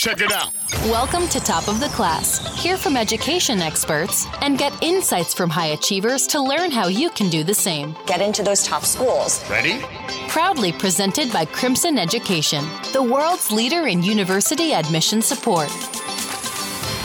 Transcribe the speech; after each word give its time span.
Check 0.00 0.22
it 0.22 0.32
out. 0.32 0.50
Welcome 0.84 1.28
to 1.28 1.40
Top 1.40 1.68
of 1.68 1.78
the 1.78 1.88
Class. 1.88 2.58
Hear 2.62 2.78
from 2.78 2.96
education 2.96 3.60
experts 3.60 4.26
and 4.40 4.56
get 4.56 4.82
insights 4.82 5.34
from 5.34 5.50
high 5.50 5.72
achievers 5.76 6.26
to 6.28 6.40
learn 6.40 6.70
how 6.70 6.88
you 6.88 7.10
can 7.10 7.28
do 7.28 7.44
the 7.44 7.52
same. 7.52 7.94
Get 8.06 8.22
into 8.22 8.42
those 8.42 8.64
top 8.64 8.86
schools. 8.86 9.44
Ready? 9.50 9.78
Proudly 10.26 10.72
presented 10.72 11.30
by 11.30 11.44
Crimson 11.44 11.98
Education, 11.98 12.64
the 12.94 13.02
world's 13.02 13.52
leader 13.52 13.88
in 13.88 14.02
university 14.02 14.72
admission 14.72 15.20
support. 15.20 15.68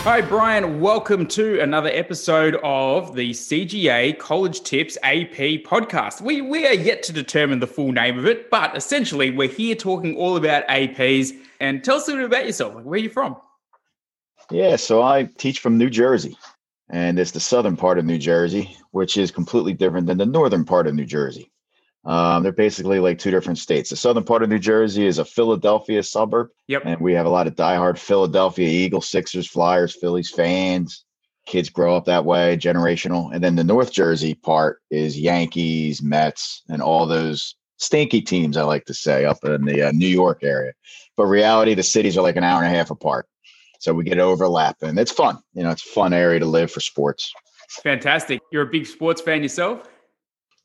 Hi, 0.06 0.22
Brian. 0.22 0.82
Welcome 0.82 1.26
to 1.30 1.60
another 1.62 1.90
episode 1.90 2.60
of 2.64 3.16
the 3.16 3.32
CGA 3.32 4.16
College 4.20 4.62
Tips 4.62 5.00
AP 5.02 5.64
podcast. 5.66 6.22
We, 6.22 6.42
we 6.42 6.68
are 6.68 6.76
yet 6.76 7.02
to 7.04 7.12
determine 7.12 7.58
the 7.58 7.66
full 7.66 7.92
name 7.92 8.20
of 8.20 8.28
it, 8.28 8.52
but 8.52 8.78
essentially, 8.78 9.32
we're 9.32 9.48
here 9.50 9.74
talking 9.74 10.16
all 10.16 10.38
about 10.38 10.68
APs. 10.68 11.32
And 11.60 11.84
tell 11.84 11.98
us 11.98 12.08
a 12.08 12.12
little 12.12 12.30
bit 12.30 12.38
about 12.38 12.46
yourself. 12.46 12.76
Like, 12.76 12.84
where 12.86 12.94
are 12.94 12.98
you 13.02 13.10
from? 13.10 13.36
Yeah, 14.52 14.76
so 14.76 15.02
I 15.02 15.28
teach 15.40 15.58
from 15.60 15.80
New 15.80 15.90
Jersey, 15.90 16.38
and 16.92 17.18
it's 17.18 17.32
the 17.32 17.40
southern 17.40 17.76
part 17.76 17.98
of 17.98 18.06
New 18.06 18.20
Jersey, 18.20 18.78
which 18.92 19.18
is 19.18 19.32
completely 19.32 19.74
different 19.74 20.06
than 20.06 20.20
the 20.20 20.26
northern 20.28 20.66
part 20.66 20.86
of 20.86 20.94
New 20.94 21.06
Jersey. 21.06 21.52
Um, 22.06 22.44
they're 22.44 22.52
basically 22.52 23.00
like 23.00 23.18
two 23.18 23.32
different 23.32 23.58
states. 23.58 23.90
The 23.90 23.96
southern 23.96 24.24
part 24.24 24.44
of 24.44 24.50
New 24.50 24.60
Jersey 24.60 25.08
is 25.08 25.18
a 25.18 25.26
Philadelphia 25.26 26.04
suburb. 26.04 26.50
Yep. 26.68 26.84
And 26.86 27.02
we 27.02 27.14
have 27.14 27.26
a 27.26 27.30
lot 27.30 27.48
of 27.48 27.56
diehard 27.56 27.98
Philadelphia 27.98 28.68
Eagles, 28.68 29.10
Sixers, 29.10 29.48
Flyers, 29.48 29.96
Phillies 30.00 30.30
fans. 30.30 31.04
Kids 31.48 31.70
grow 31.70 31.96
up 31.96 32.06
that 32.06 32.26
way, 32.26 32.58
generational. 32.58 33.34
And 33.34 33.44
then 33.44 33.56
the 33.56 33.64
North 33.64 33.92
Jersey 33.92 34.36
part 34.36 34.82
is 34.92 35.20
Yankees, 35.20 36.02
Mets, 36.02 36.64
and 36.70 36.82
all 36.82 37.06
those 37.08 37.56
stinky 37.78 38.22
teams, 38.22 38.58
I 38.58 38.64
like 38.64 38.86
to 38.86 38.94
say, 38.94 39.26
up 39.26 39.44
in 39.44 39.66
the 39.66 39.90
uh, 39.90 39.92
New 39.92 40.08
York 40.08 40.44
area. 40.44 40.74
But 41.18 41.26
reality, 41.26 41.74
the 41.74 41.84
cities 41.84 42.18
are 42.18 42.22
like 42.22 42.36
an 42.36 42.44
hour 42.44 42.64
and 42.64 42.74
a 42.74 42.78
half 42.78 42.92
apart. 42.92 43.28
So 43.80 43.94
we 43.94 44.04
get 44.04 44.20
overlap 44.20 44.78
and 44.82 44.98
it's 44.98 45.12
fun. 45.12 45.38
You 45.54 45.64
know, 45.64 45.72
it's 45.72 45.86
a 45.86 45.90
fun 45.90 46.14
area 46.14 46.40
to 46.40 46.46
live 46.46 46.72
for 46.72 46.80
sports. 46.80 47.32
Fantastic. 47.84 48.42
You're 48.52 48.64
a 48.64 48.72
big 48.72 48.86
sports 48.86 49.22
fan 49.22 49.44
yourself? 49.44 49.88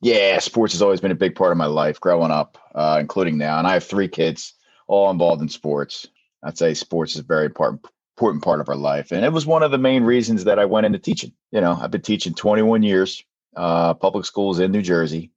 Yeah, 0.00 0.38
sports 0.38 0.72
has 0.72 0.82
always 0.82 1.00
been 1.00 1.10
a 1.10 1.16
big 1.16 1.34
part 1.34 1.52
of 1.52 1.58
my 1.58 1.66
life 1.66 2.00
growing 2.00 2.30
up, 2.30 2.58
uh, 2.74 2.98
including 3.00 3.36
now. 3.36 3.58
And 3.58 3.66
I 3.66 3.74
have 3.74 3.84
three 3.84 4.08
kids, 4.08 4.54
all 4.86 5.10
involved 5.10 5.42
in 5.42 5.48
sports. 5.48 6.06
I'd 6.42 6.56
say 6.56 6.72
sports 6.74 7.14
is 7.14 7.20
a 7.20 7.24
very 7.24 7.46
important 7.46 7.84
important 8.16 8.44
part 8.44 8.60
of 8.60 8.68
our 8.68 8.76
life, 8.76 9.12
and 9.12 9.24
it 9.24 9.32
was 9.32 9.46
one 9.46 9.62
of 9.62 9.70
the 9.70 9.78
main 9.78 10.04
reasons 10.04 10.44
that 10.44 10.58
I 10.58 10.66
went 10.66 10.84
into 10.86 10.98
teaching. 10.98 11.32
You 11.52 11.60
know, 11.60 11.78
I've 11.80 11.90
been 11.90 12.02
teaching 12.02 12.34
21 12.34 12.82
years, 12.82 13.24
uh, 13.56 13.94
public 13.94 14.26
schools 14.26 14.58
in 14.58 14.72
New 14.72 14.82
Jersey, 14.82 15.30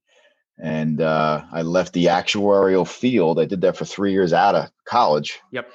and 0.62 1.02
uh, 1.02 1.44
I 1.52 1.62
left 1.62 1.94
the 1.94 2.06
actuarial 2.06 2.88
field. 2.88 3.40
I 3.40 3.46
did 3.46 3.62
that 3.62 3.78
for 3.78 3.86
three 3.86 4.12
years 4.12 4.34
out 4.34 4.56
of 4.56 4.70
college. 4.86 5.40
Yep. 5.52 5.70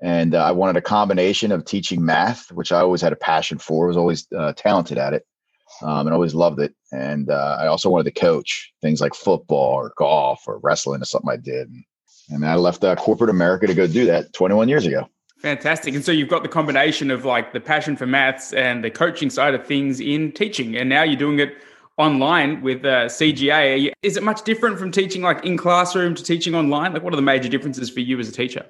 And 0.00 0.34
uh, 0.34 0.44
I 0.44 0.52
wanted 0.52 0.76
a 0.76 0.82
combination 0.82 1.50
of 1.50 1.64
teaching 1.64 2.04
math, 2.04 2.52
which 2.52 2.72
I 2.72 2.80
always 2.80 3.00
had 3.00 3.12
a 3.12 3.16
passion 3.16 3.58
for. 3.58 3.86
was 3.86 3.96
always 3.96 4.26
uh, 4.36 4.52
talented 4.54 4.98
at 4.98 5.14
it 5.14 5.26
um, 5.82 6.06
and 6.06 6.14
always 6.14 6.34
loved 6.34 6.60
it. 6.60 6.74
And 6.92 7.30
uh, 7.30 7.58
I 7.60 7.66
also 7.66 7.90
wanted 7.90 8.14
to 8.14 8.20
coach 8.20 8.72
things 8.82 9.00
like 9.00 9.14
football 9.14 9.74
or 9.74 9.92
golf 9.96 10.44
or 10.46 10.58
wrestling 10.58 11.02
or 11.02 11.06
something 11.06 11.30
I 11.30 11.36
did. 11.36 11.72
And 12.30 12.44
I 12.44 12.54
left 12.56 12.84
uh, 12.84 12.94
corporate 12.96 13.30
America 13.30 13.66
to 13.66 13.74
go 13.74 13.86
do 13.86 14.06
that 14.06 14.32
21 14.32 14.68
years 14.68 14.86
ago. 14.86 15.08
Fantastic. 15.38 15.94
And 15.94 16.02
so 16.02 16.10
you've 16.10 16.30
got 16.30 16.42
the 16.42 16.48
combination 16.48 17.10
of 17.10 17.26
like 17.26 17.52
the 17.52 17.60
passion 17.60 17.96
for 17.96 18.06
maths 18.06 18.54
and 18.54 18.82
the 18.82 18.90
coaching 18.90 19.28
side 19.28 19.54
of 19.54 19.66
things 19.66 20.00
in 20.00 20.32
teaching. 20.32 20.74
And 20.76 20.88
now 20.88 21.02
you're 21.02 21.16
doing 21.16 21.38
it 21.38 21.58
online 21.98 22.62
with 22.62 22.84
uh, 22.84 23.06
CGA. 23.06 23.92
Is 24.02 24.16
it 24.16 24.22
much 24.22 24.42
different 24.44 24.78
from 24.78 24.90
teaching 24.90 25.22
like 25.22 25.44
in 25.44 25.56
classroom 25.56 26.14
to 26.14 26.22
teaching 26.22 26.54
online? 26.54 26.94
Like, 26.94 27.02
what 27.02 27.12
are 27.12 27.16
the 27.16 27.22
major 27.22 27.48
differences 27.48 27.90
for 27.90 28.00
you 28.00 28.18
as 28.18 28.28
a 28.28 28.32
teacher? 28.32 28.64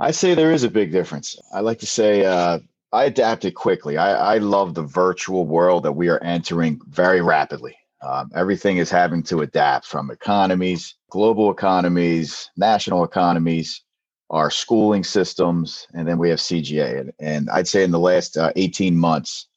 I 0.00 0.10
say 0.10 0.34
there 0.34 0.52
is 0.52 0.64
a 0.64 0.70
big 0.70 0.92
difference. 0.92 1.38
I 1.52 1.60
like 1.60 1.78
to 1.80 1.86
say 1.86 2.24
uh, 2.24 2.58
I 2.92 3.04
adapted 3.04 3.54
quickly. 3.54 3.98
I, 3.98 4.34
I 4.34 4.38
love 4.38 4.74
the 4.74 4.82
virtual 4.82 5.46
world 5.46 5.82
that 5.82 5.92
we 5.92 6.08
are 6.08 6.22
entering 6.22 6.80
very 6.88 7.20
rapidly. 7.20 7.76
Um, 8.02 8.30
everything 8.34 8.78
is 8.78 8.90
having 8.90 9.22
to 9.24 9.40
adapt 9.40 9.86
from 9.86 10.10
economies, 10.10 10.94
global 11.10 11.50
economies, 11.50 12.50
national 12.56 13.04
economies, 13.04 13.82
our 14.30 14.50
schooling 14.50 15.04
systems, 15.04 15.86
and 15.94 16.08
then 16.08 16.16
we 16.16 16.30
have 16.30 16.38
CGA. 16.38 17.00
And, 17.00 17.12
and 17.18 17.50
I'd 17.50 17.68
say 17.68 17.84
in 17.84 17.90
the 17.90 17.98
last 17.98 18.36
uh, 18.36 18.52
18 18.56 18.96
months, 18.96 19.48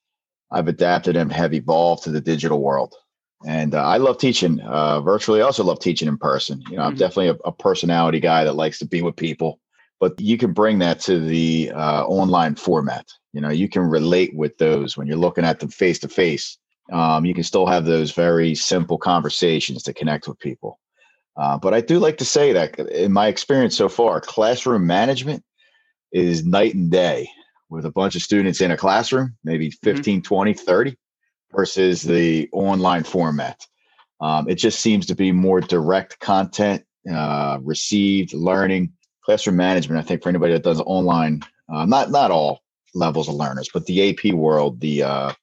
I've 0.51 0.67
adapted 0.67 1.15
and 1.15 1.31
have 1.31 1.53
evolved 1.53 2.03
to 2.03 2.11
the 2.11 2.21
digital 2.21 2.61
world. 2.61 2.95
And 3.45 3.73
uh, 3.73 3.83
I 3.83 3.97
love 3.97 4.17
teaching 4.17 4.59
uh, 4.59 4.99
virtually. 5.01 5.41
I 5.41 5.45
also 5.45 5.63
love 5.63 5.79
teaching 5.79 6.07
in 6.07 6.17
person. 6.17 6.61
You 6.69 6.77
know, 6.77 6.83
I'm 6.83 6.91
mm-hmm. 6.91 6.99
definitely 6.99 7.29
a, 7.29 7.35
a 7.45 7.51
personality 7.51 8.19
guy 8.19 8.43
that 8.43 8.53
likes 8.53 8.79
to 8.79 8.85
be 8.85 9.01
with 9.01 9.15
people 9.15 9.60
but 10.01 10.19
you 10.19 10.37
can 10.37 10.51
bring 10.51 10.79
that 10.79 10.99
to 10.99 11.19
the 11.19 11.71
uh, 11.73 12.03
online 12.05 12.55
format. 12.55 13.07
You 13.31 13.39
know, 13.39 13.49
you 13.49 13.69
can 13.69 13.83
relate 13.83 14.35
with 14.35 14.57
those 14.57 14.97
when 14.97 15.07
you're 15.07 15.15
looking 15.15 15.45
at 15.45 15.59
them 15.59 15.69
face 15.69 15.99
to 15.99 16.09
face. 16.09 16.57
You 16.89 17.33
can 17.33 17.43
still 17.43 17.67
have 17.67 17.85
those 17.85 18.11
very 18.11 18.53
simple 18.55 18.97
conversations 18.97 19.83
to 19.83 19.93
connect 19.93 20.27
with 20.27 20.39
people. 20.39 20.79
Uh, 21.37 21.57
but 21.57 21.73
I 21.73 21.81
do 21.81 21.99
like 21.99 22.17
to 22.17 22.25
say 22.25 22.51
that 22.51 22.77
in 22.79 23.13
my 23.13 23.27
experience 23.27 23.77
so 23.77 23.87
far, 23.87 24.19
classroom 24.19 24.85
management 24.85 25.43
is 26.11 26.45
night 26.45 26.75
and 26.75 26.91
day 26.91 27.29
with 27.69 27.85
a 27.85 27.91
bunch 27.91 28.15
of 28.15 28.21
students 28.21 28.59
in 28.59 28.71
a 28.71 28.77
classroom, 28.77 29.37
maybe 29.43 29.69
mm-hmm. 29.69 29.95
15, 29.95 30.17
mm-hmm. 30.17 30.27
20, 30.27 30.53
30, 30.53 30.97
versus 31.55 32.01
the 32.01 32.49
online 32.51 33.03
format. 33.03 33.65
Um, 34.19 34.49
it 34.49 34.55
just 34.55 34.79
seems 34.81 35.05
to 35.07 35.15
be 35.15 35.31
more 35.31 35.61
direct 35.61 36.19
content, 36.19 36.83
uh, 37.11 37.59
received 37.61 38.33
learning, 38.33 38.93
classroom 39.31 39.55
management, 39.55 39.97
I 39.97 40.05
think 40.05 40.21
for 40.21 40.27
anybody 40.27 40.51
that 40.51 40.63
does 40.63 40.81
online, 40.81 41.41
uh, 41.69 41.85
not 41.85 42.11
not 42.11 42.31
all 42.31 42.59
levels 42.93 43.29
of 43.29 43.35
learners, 43.35 43.69
but 43.73 43.85
the 43.85 44.09
AP 44.09 44.33
world, 44.33 44.81
the 44.81 45.03
uh, 45.03 45.33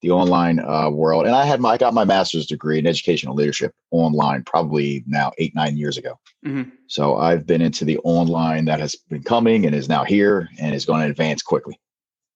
the 0.00 0.12
online 0.12 0.60
uh, 0.60 0.88
world, 0.90 1.26
and 1.26 1.34
I 1.34 1.44
had 1.44 1.60
my 1.60 1.70
I 1.70 1.76
got 1.76 1.92
my 1.92 2.04
master's 2.04 2.46
degree 2.46 2.78
in 2.78 2.86
educational 2.86 3.34
leadership 3.34 3.74
online 3.90 4.44
probably 4.44 5.02
now 5.08 5.32
eight 5.38 5.56
nine 5.56 5.76
years 5.76 5.96
ago. 5.96 6.20
Mm-hmm. 6.46 6.70
So 6.86 7.16
I've 7.16 7.44
been 7.44 7.60
into 7.60 7.84
the 7.84 7.98
online 8.04 8.64
that 8.66 8.78
has 8.78 8.94
been 8.94 9.24
coming 9.24 9.66
and 9.66 9.74
is 9.74 9.88
now 9.88 10.04
here 10.04 10.48
and 10.60 10.72
is 10.72 10.84
going 10.84 11.02
to 11.02 11.10
advance 11.10 11.42
quickly. 11.42 11.80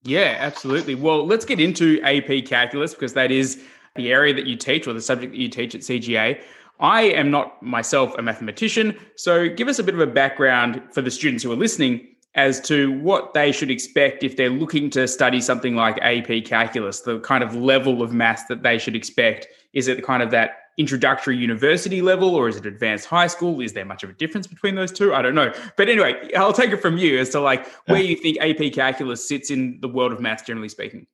Yeah, 0.02 0.36
absolutely. 0.40 0.96
Well, 0.96 1.24
let's 1.24 1.44
get 1.44 1.60
into 1.60 2.00
AP 2.02 2.46
calculus 2.46 2.94
because 2.94 3.12
that 3.12 3.30
is 3.30 3.62
the 3.94 4.12
area 4.12 4.34
that 4.34 4.46
you 4.46 4.56
teach 4.56 4.88
or 4.88 4.92
the 4.92 5.00
subject 5.00 5.32
that 5.32 5.38
you 5.38 5.48
teach 5.48 5.74
at 5.76 5.82
CGA. 5.82 6.40
I 6.80 7.02
am 7.02 7.30
not 7.30 7.62
myself 7.62 8.14
a 8.18 8.22
mathematician, 8.22 8.96
so 9.16 9.48
give 9.48 9.68
us 9.68 9.78
a 9.78 9.82
bit 9.82 9.94
of 9.94 10.00
a 10.00 10.06
background 10.06 10.82
for 10.92 11.02
the 11.02 11.10
students 11.10 11.42
who 11.42 11.52
are 11.52 11.56
listening 11.56 12.06
as 12.34 12.60
to 12.60 12.92
what 13.00 13.32
they 13.32 13.50
should 13.50 13.70
expect 13.70 14.22
if 14.22 14.36
they're 14.36 14.50
looking 14.50 14.90
to 14.90 15.08
study 15.08 15.40
something 15.40 15.74
like 15.74 15.98
AP 16.02 16.44
calculus, 16.44 17.00
the 17.00 17.18
kind 17.20 17.42
of 17.42 17.54
level 17.54 18.02
of 18.02 18.12
maths 18.12 18.44
that 18.48 18.62
they 18.62 18.78
should 18.78 18.94
expect. 18.94 19.48
Is 19.72 19.88
it 19.88 20.04
kind 20.04 20.22
of 20.22 20.30
that 20.32 20.58
introductory 20.78 21.34
university 21.36 22.02
level 22.02 22.34
or 22.34 22.48
is 22.48 22.56
it 22.56 22.66
advanced 22.66 23.06
high 23.06 23.26
school? 23.26 23.62
Is 23.62 23.72
there 23.72 23.86
much 23.86 24.04
of 24.04 24.10
a 24.10 24.12
difference 24.12 24.46
between 24.46 24.74
those 24.74 24.92
two? 24.92 25.14
I 25.14 25.22
don't 25.22 25.34
know. 25.34 25.52
But 25.78 25.88
anyway, 25.88 26.30
I'll 26.36 26.52
take 26.52 26.70
it 26.70 26.82
from 26.82 26.98
you 26.98 27.18
as 27.18 27.30
to 27.30 27.40
like 27.40 27.66
where 27.86 28.02
you 28.02 28.16
think 28.16 28.38
AP 28.40 28.74
calculus 28.74 29.26
sits 29.26 29.50
in 29.50 29.78
the 29.80 29.88
world 29.88 30.12
of 30.12 30.20
maths, 30.20 30.42
generally 30.42 30.68
speaking. 30.68 31.06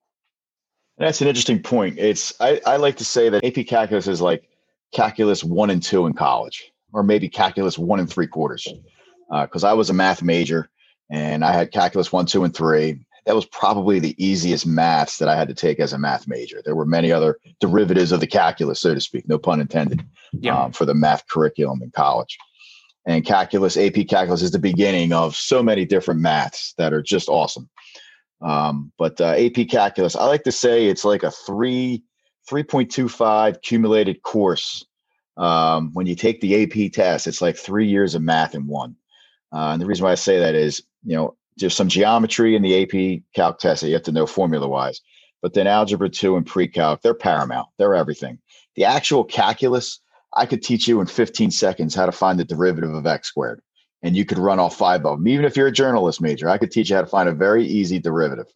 That's 0.99 1.21
an 1.21 1.29
interesting 1.29 1.63
point. 1.63 1.99
It's 1.99 2.35
I, 2.41 2.61
I 2.67 2.77
like 2.77 2.97
to 2.97 3.05
say 3.05 3.29
that 3.29 3.45
AP 3.45 3.67
calculus 3.67 4.09
is 4.09 4.21
like 4.21 4.49
calculus 4.93 5.43
one 5.43 5.71
and 5.71 5.83
two 5.83 6.07
in 6.07 6.13
college, 6.13 6.73
or 6.93 7.03
maybe 7.03 7.29
calculus 7.29 7.79
one 7.79 8.01
and 8.01 8.09
three 8.09 8.27
quarters. 8.27 8.69
Because 9.31 9.65
uh, 9.65 9.71
I 9.71 9.73
was 9.73 9.91
a 9.91 9.95
math 9.95 10.23
major 10.23 10.71
and 11.11 11.45
I 11.45 11.53
had 11.53 11.73
calculus 11.73 12.13
one, 12.13 12.27
two, 12.27 12.45
and 12.45 12.55
three. 12.55 12.99
That 13.27 13.35
was 13.35 13.47
probably 13.47 13.99
the 13.99 14.17
easiest 14.23 14.67
maths 14.67 15.19
that 15.19 15.29
I 15.29 15.37
had 15.37 15.49
to 15.49 15.55
take 15.55 15.79
as 15.79 15.93
a 15.93 15.99
math 15.99 16.27
major. 16.27 16.61
There 16.65 16.75
were 16.75 16.87
many 16.87 17.13
other 17.13 17.39
derivatives 17.61 18.13
of 18.13 18.21
the 18.21 18.27
calculus, 18.27 18.81
so 18.81 18.95
to 18.95 19.01
speak, 19.01 19.29
no 19.29 19.39
pun 19.39 19.61
intended, 19.61 20.05
yeah. 20.33 20.61
um, 20.61 20.73
for 20.73 20.85
the 20.85 20.95
math 20.95 21.29
curriculum 21.29 21.83
in 21.83 21.91
college. 21.93 22.37
And 23.07 23.25
calculus, 23.25 23.77
AP 23.77 24.09
calculus 24.09 24.43
is 24.43 24.51
the 24.51 24.59
beginning 24.59 25.13
of 25.13 25.37
so 25.37 25.63
many 25.63 25.85
different 25.85 26.21
maths 26.21 26.75
that 26.79 26.93
are 26.93 27.03
just 27.03 27.29
awesome. 27.29 27.69
Um, 28.41 28.93
but 28.99 29.21
uh, 29.21 29.35
AP 29.37 29.69
calculus, 29.69 30.17
I 30.17 30.27
like 30.27 30.45
to 30.45 30.53
say 30.53 30.87
it's 30.87 31.05
like 31.05 31.23
a 31.23 31.31
three 31.31 32.03
3.25 32.51 33.63
cumulated 33.63 34.23
course. 34.23 34.85
Um, 35.37 35.91
when 35.93 36.07
you 36.07 36.15
take 36.15 36.41
the 36.41 36.63
AP 36.63 36.93
test, 36.93 37.27
it's 37.27 37.41
like 37.41 37.57
three 37.57 37.87
years 37.87 38.15
of 38.15 38.23
math 38.23 38.55
in 38.55 38.67
one. 38.67 38.97
Uh, 39.53 39.71
and 39.73 39.81
the 39.81 39.87
reason 39.87 40.05
why 40.05 40.13
I 40.13 40.17
say 40.17 40.39
that 40.39 40.55
is, 40.55 40.83
you 41.05 41.17
know, 41.17 41.37
there's 41.57 41.75
some 41.75 41.89
geometry 41.89 42.57
in 42.57 42.63
the 42.63 42.83
AP 42.83 43.23
calc 43.35 43.59
test 43.59 43.83
that 43.83 43.89
you 43.89 43.95
have 43.95 44.03
to 44.05 44.13
know 44.13 44.27
formula 44.27 44.67
wise, 44.67 45.01
but 45.43 45.55
then 45.55 45.67
algebra 45.67 46.09
two 46.09 46.37
and 46.37 46.47
pre-calc, 46.47 47.03
they're 47.03 47.15
paramount. 47.15 47.69
They're 47.79 47.95
everything. 47.95 48.39
The 48.75 48.85
actual 48.85 49.25
calculus, 49.25 50.01
I 50.35 50.47
could 50.47 50.63
teach 50.63 50.89
you 50.89 51.01
in 51.01 51.07
15 51.07 51.51
seconds 51.51 51.95
how 51.95 52.07
to 52.07 52.13
find 52.13 52.39
the 52.39 52.45
derivative 52.45 52.95
of 52.95 53.07
x 53.07 53.29
squared. 53.29 53.61
And 54.03 54.17
you 54.17 54.25
could 54.25 54.39
run 54.39 54.59
all 54.59 54.71
five 54.71 55.05
of 55.05 55.19
them. 55.19 55.29
Even 55.29 55.45
if 55.45 55.57
you're 55.57 55.69
a 55.69 55.73
journalist 55.73 56.21
major, 56.21 56.49
I 56.49 56.59
could 56.59 56.73
teach 56.73 56.91
you 56.91 56.97
how 56.97 57.03
to 57.03 57.09
find 57.09 57.29
a 57.29 57.35
very 57.35 57.65
easy 57.65 57.99
derivative. 57.99 58.47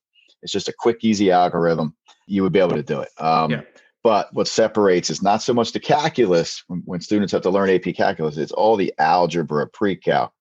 It's 0.43 0.53
just 0.53 0.69
a 0.69 0.75
quick, 0.77 0.99
easy 1.03 1.31
algorithm. 1.31 1.97
You 2.27 2.43
would 2.43 2.53
be 2.53 2.59
able 2.59 2.77
to 2.77 2.83
do 2.83 3.01
it. 3.01 3.11
Um, 3.19 3.51
yeah. 3.51 3.63
But 4.03 4.33
what 4.33 4.47
separates 4.47 5.11
is 5.11 5.23
not 5.23 5.43
so 5.43 5.53
much 5.53 5.73
the 5.73 5.81
calculus 5.81 6.63
when, 6.69 6.83
when, 6.85 7.01
students 7.01 7.33
have 7.33 7.43
to 7.43 7.51
learn 7.51 7.71
AP 7.71 7.95
calculus, 7.97 8.37
it's 8.37 8.53
all 8.53 8.77
the 8.77 8.95
algebra 8.99 9.67
pre-calc. 9.67 10.33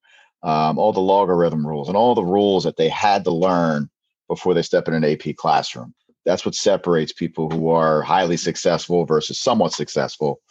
um, 0.44 0.78
all 0.78 0.94
the 0.94 1.00
logarithm 1.00 1.66
rules, 1.66 1.88
and 1.88 1.98
all 1.98 2.14
the 2.14 2.24
rules 2.24 2.64
that 2.66 2.78
they 2.78 2.90
had 2.90 3.24
to 3.24 3.32
learn 3.32 3.90
before 4.28 4.54
they 4.54 4.62
step 4.62 4.88
in 4.88 4.94
an 4.94 5.04
AP 5.04 5.36
classroom. 5.36 5.96
That's 6.26 6.46
what 6.46 6.54
separates 6.54 7.14
people 7.14 7.50
who 7.50 7.70
are 7.70 8.02
highly 8.04 8.38
successful 8.38 9.06
versus 9.06 9.40
somewhat 9.40 9.74
successful 9.74 10.42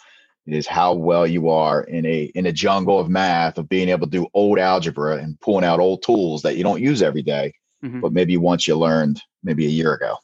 is 0.46 0.67
how 0.67 0.93
well 0.93 1.26
you 1.26 1.49
are 1.49 1.85
in 1.85 2.05
a 2.05 2.25
in 2.35 2.46
a 2.46 2.52
jungle 2.52 2.99
of 2.99 3.08
math 3.08 3.56
of 3.56 3.69
being 3.69 3.88
able 3.88 4.06
to 4.06 4.11
do 4.11 4.26
old 4.35 4.58
algebra 4.58 5.17
and 5.17 5.41
pulling 5.41 5.64
out 5.64 5.81
old 5.81 6.02
tools 6.02 6.43
that 6.43 6.56
you 6.56 6.62
don't 6.62 6.82
use 6.82 7.02
every 7.02 7.23
day, 7.23 7.52
mm-hmm. 7.85 8.00
but 8.00 8.12
maybe 8.12 8.37
once 8.37 8.69
you 8.69 8.76
learned 8.76 9.20
maybe 9.44 9.67
a 9.67 9.70
year 9.70 9.94
ago. 9.94 10.17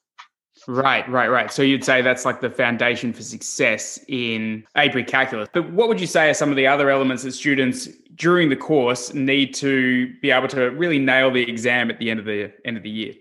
Right, 0.69 1.09
right, 1.09 1.29
right. 1.29 1.51
So 1.51 1.63
you'd 1.63 1.85
say 1.85 2.03
that's 2.03 2.25
like 2.25 2.41
the 2.41 2.51
foundation 2.51 3.13
for 3.13 3.23
success 3.23 3.99
in 4.09 4.65
AP 4.75 5.07
calculus. 5.07 5.49
But 5.53 5.73
what 5.73 5.89
would 5.89 6.01
you 6.01 6.07
say 6.07 6.31
are 6.31 6.35
some 6.35 6.51
of 6.51 6.57
the 6.57 6.67
other 6.67 6.91
elements 6.91 7.23
that 7.23 7.33
students 7.33 7.89
during 8.15 8.51
the 8.51 8.57
course 8.57 9.15
need 9.15 9.55
to 9.55 10.13
be 10.21 10.31
able 10.31 10.49
to 10.49 10.71
really 10.71 10.99
nail 10.99 11.31
the 11.31 11.49
exam 11.49 11.91
at 11.91 11.99
the 11.99 12.11
end 12.11 12.21
of 12.21 12.27
the 12.27 12.53
end 12.65 12.77
of 12.77 12.83
the 12.83 12.91
year? 12.91 13.15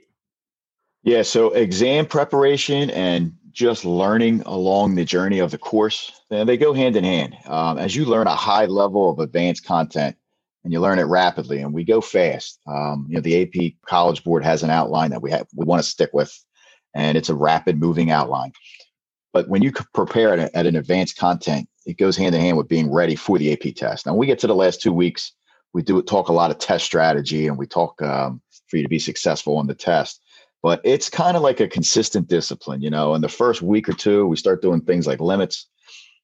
Yeah, 1.04 1.22
so 1.22 1.51
exam 1.51 2.06
preparation 2.06 2.90
and 2.90 3.31
just 3.51 3.86
learning 3.86 4.42
along 4.46 4.96
the 4.96 5.06
journey 5.06 5.40
of 5.40 5.51
the 5.51 5.57
course, 5.57 6.12
they 6.30 6.57
go 6.57 6.74
hand 6.74 6.96
in 6.96 7.04
hand. 7.04 7.36
Um, 7.46 7.78
as 7.78 7.96
you 7.96 8.06
learn 8.06 8.28
a 8.28 8.36
high 8.36 8.66
level 8.66 9.10
of 9.10 9.19
advanced 9.19 9.66
content 9.66 10.16
and 10.63 10.73
you 10.73 10.79
learn 10.79 11.00
it 11.00 11.03
rapidly, 11.03 11.61
and 11.61 11.73
we 11.73 11.83
go 11.83 12.01
fast. 12.01 12.59
Um, 12.67 13.06
you 13.09 13.15
know, 13.15 13.21
the 13.21 13.44
AP 13.44 13.73
College 13.85 14.23
Board 14.23 14.44
has 14.44 14.63
an 14.63 14.69
outline 14.69 15.11
that 15.11 15.21
we 15.21 15.31
have 15.31 15.47
we 15.56 15.65
want 15.65 15.81
to 15.81 15.88
stick 15.88 16.09
with 16.13 16.38
and 16.95 17.17
it's 17.17 17.29
a 17.29 17.35
rapid 17.35 17.79
moving 17.79 18.11
outline. 18.11 18.51
But 19.31 19.47
when 19.47 19.61
you 19.61 19.71
prepare 19.94 20.33
it 20.33 20.51
at 20.53 20.65
an 20.65 20.75
advanced 20.75 21.17
content, 21.17 21.69
it 21.85 21.97
goes 21.97 22.17
hand 22.17 22.35
in 22.35 22.41
hand 22.41 22.57
with 22.57 22.67
being 22.67 22.91
ready 22.91 23.15
for 23.15 23.38
the 23.38 23.53
AP 23.53 23.75
test. 23.75 24.06
Now, 24.06 24.13
when 24.13 24.19
we 24.19 24.27
get 24.27 24.39
to 24.39 24.47
the 24.47 24.56
last 24.56 24.81
two 24.81 24.94
weeks, 24.94 25.33
we 25.73 25.83
do 25.83 26.01
talk 26.01 26.29
a 26.29 26.33
lot 26.33 26.51
of 26.51 26.57
test 26.57 26.85
strategy 26.85 27.47
and 27.47 27.57
we 27.57 27.67
talk 27.67 28.01
um, 28.01 28.41
for 28.67 28.77
you 28.77 28.83
to 28.83 28.89
be 28.89 29.00
successful 29.00 29.57
on 29.57 29.67
the 29.67 29.75
test. 29.75 30.21
But 30.63 30.81
it's 30.83 31.09
kind 31.09 31.38
of 31.38 31.44
like 31.44 31.59
a 31.59 31.67
consistent 31.67 32.27
discipline, 32.27 32.81
you 32.81 32.89
know. 32.89 33.13
In 33.13 33.21
the 33.21 33.29
first 33.29 33.62
week 33.62 33.88
or 33.88 33.94
two, 33.94 34.25
we 34.25 34.35
start 34.35 34.62
doing 34.62 34.81
things 34.81 35.07
like 35.07 35.21
limits. 35.21 35.67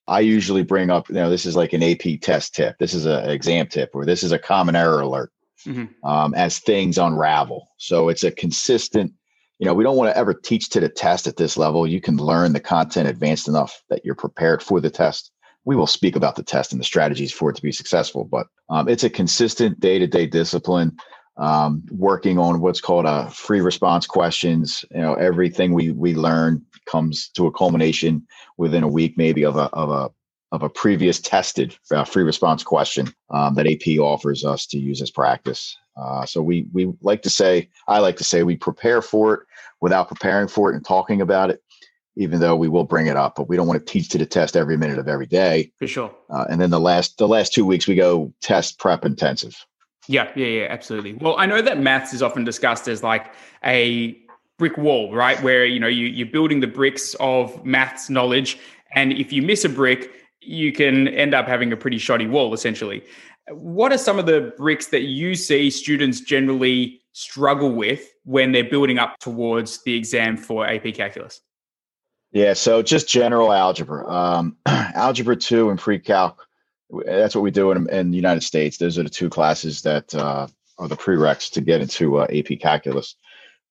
I 0.08 0.20
usually 0.20 0.64
bring 0.64 0.90
up, 0.92 1.10
you 1.10 1.16
know, 1.16 1.30
this 1.30 1.46
is 1.46 1.56
like 1.56 1.74
an 1.74 1.84
AP 1.84 2.22
test 2.22 2.54
tip. 2.54 2.78
This 2.78 2.94
is 2.94 3.06
an 3.06 3.30
exam 3.30 3.68
tip, 3.68 3.92
or 3.94 4.06
this 4.06 4.24
is 4.24 4.32
a 4.32 4.40
common 4.40 4.76
error 4.76 5.02
alert 5.02 5.32
mm-hmm. 5.66 5.86
um, 6.08 6.34
as 6.36 6.60
things 6.60 6.98
unravel. 6.98 7.70
So 7.78 8.10
it's 8.10 8.24
a 8.24 8.32
consistent 8.32 9.14
you 9.60 9.66
know, 9.66 9.74
we 9.74 9.84
don't 9.84 9.96
want 9.96 10.12
to 10.12 10.18
ever 10.18 10.34
teach 10.34 10.70
to 10.70 10.80
the 10.80 10.90
test 10.90 11.28
at 11.28 11.38
this 11.38 11.58
level. 11.58 11.88
You 11.88 12.02
can 12.02 12.18
learn 12.18 12.54
the 12.54 12.60
content 12.60 13.08
advanced 13.08 13.48
enough 13.48 13.82
that 13.90 14.04
you're 14.04 14.16
prepared 14.16 14.62
for 14.62 14.82
the 14.82 14.90
test. 14.90 15.32
We 15.64 15.76
will 15.76 15.88
speak 15.88 16.16
about 16.16 16.36
the 16.36 16.44
test 16.44 16.72
and 16.72 16.80
the 16.80 16.86
strategies 16.86 17.32
for 17.32 17.50
it 17.50 17.56
to 17.56 17.62
be 17.62 17.72
successful, 17.72 18.26
but 18.26 18.48
um, 18.70 18.90
it's 18.90 19.04
a 19.04 19.10
consistent 19.10 19.80
day 19.80 19.98
to 19.98 20.08
day 20.08 20.28
discipline. 20.28 20.98
Um, 21.38 21.84
working 21.92 22.40
on 22.40 22.62
what's 22.62 22.80
called 22.80 23.06
a 23.06 23.30
free 23.30 23.60
response 23.60 24.08
questions. 24.08 24.86
You 24.92 25.02
know, 25.02 25.16
everything 25.16 25.74
we 25.74 25.92
we 25.92 26.16
learn 26.16 26.66
comes 26.86 27.30
to 27.30 27.48
a 27.48 27.52
culmination 27.52 28.26
within 28.58 28.84
a 28.84 28.88
week, 28.88 29.18
maybe 29.18 29.44
of 29.44 29.56
a 29.56 29.70
of 29.74 29.90
a 29.90 30.10
of 30.52 30.64
a 30.64 30.70
previous 30.70 31.20
tested 31.20 31.76
uh, 31.92 32.04
free 32.04 32.24
response 32.24 32.64
question 32.64 33.14
um, 33.30 33.56
that 33.56 33.68
AP 33.68 34.00
offers 34.00 34.46
us 34.46 34.66
to 34.68 34.80
use 34.80 35.02
as 35.02 35.12
practice. 35.12 35.78
Uh, 35.98 36.26
so 36.26 36.42
we 36.42 36.68
we 36.74 36.92
like 37.02 37.22
to 37.24 37.30
say, 37.30 37.70
I 37.88 38.00
like 38.00 38.18
to 38.18 38.24
say, 38.24 38.44
we 38.44 38.56
prepare 38.56 39.02
for 39.02 39.34
it 39.34 39.40
without 39.82 40.08
preparing 40.08 40.48
for 40.48 40.72
it 40.72 40.76
and 40.76 40.86
talking 40.86 41.22
about 41.22 41.50
it. 41.50 41.62
Even 42.18 42.40
though 42.40 42.56
we 42.56 42.70
will 42.70 42.86
bring 42.86 43.08
it 43.08 43.18
up, 43.18 43.36
but 43.36 43.50
we 43.50 43.58
don't 43.58 43.68
want 43.68 43.86
to 43.86 43.92
teach 43.92 44.08
to 44.10 44.18
the 44.18 44.26
test 44.26 44.56
every 44.56 44.78
minute 44.78 44.98
of 44.98 45.10
every 45.10 45.26
day. 45.26 45.74
For 45.78 45.88
sure. 45.88 46.16
Uh, 46.30 46.46
and 46.50 46.62
then 46.62 46.70
the 46.70 46.80
last 46.80 47.18
the 47.18 47.28
last 47.28 47.54
two 47.54 47.66
weeks 47.66 47.88
we 47.88 47.96
go 47.96 48.34
test 48.42 48.80
prep 48.80 49.04
intensive. 49.04 49.66
Yeah, 50.08 50.32
yeah, 50.36 50.48
yeah, 50.48 50.68
absolutely. 50.70 51.14
Well, 51.14 51.36
I 51.38 51.46
know 51.46 51.62
that 51.62 51.80
maths 51.80 52.14
is 52.14 52.22
often 52.22 52.44
discussed 52.44 52.88
as 52.88 53.04
like 53.04 53.34
a 53.66 54.18
brick 54.58 54.78
wall, 54.78 55.14
right? 55.14 55.42
Where 55.44 55.66
you 55.66 55.80
know 55.80 55.88
you 55.88 56.08
you're 56.08 56.28
building 56.28 56.60
the 56.60 56.68
bricks 56.68 57.16
of 57.20 57.66
maths 57.66 58.10
knowledge, 58.10 58.58
and 58.94 59.14
if 59.14 59.32
you 59.32 59.42
miss 59.42 59.66
a 59.66 59.70
brick, 59.70 60.12
you 60.42 60.72
can 60.72 61.08
end 61.10 61.34
up 61.34 61.48
having 61.48 61.72
a 61.72 61.78
pretty 61.78 61.98
shoddy 61.98 62.28
wall, 62.28 62.54
essentially. 62.54 63.04
What 63.50 63.92
are 63.92 63.98
some 63.98 64.18
of 64.18 64.26
the 64.26 64.54
bricks 64.58 64.88
that 64.88 65.04
you 65.04 65.36
see 65.36 65.70
students 65.70 66.20
generally 66.20 67.02
struggle 67.12 67.72
with 67.72 68.12
when 68.24 68.52
they're 68.52 68.70
building 68.70 68.98
up 68.98 69.20
towards 69.20 69.84
the 69.84 69.96
exam 69.96 70.36
for 70.36 70.68
AP 70.68 70.94
Calculus? 70.96 71.42
Yeah, 72.32 72.54
so 72.54 72.82
just 72.82 73.08
general 73.08 73.54
algebra. 73.54 74.10
Um, 74.10 74.58
algebra 74.66 75.38
2 75.38 75.70
and 75.70 75.80
pre-calc, 75.80 76.46
that's 77.06 77.34
what 77.34 77.42
we 77.44 77.52
do 77.52 77.72
in, 77.72 77.90
in, 77.90 78.12
the 78.12 78.18
United 78.18 78.42
States. 78.42 78.78
Those 78.78 78.98
are 78.98 79.04
the 79.04 79.10
two 79.10 79.30
classes 79.30 79.84
that 79.84 80.14
uh, 80.14 80.48
are 80.78 80.88
the 80.88 80.98
prereqs 80.98 81.52
to 81.52 81.62
get 81.62 81.82
into 81.82 82.18
uh, 82.18 82.28
AP 82.30 82.60
Calculus. 82.60 83.16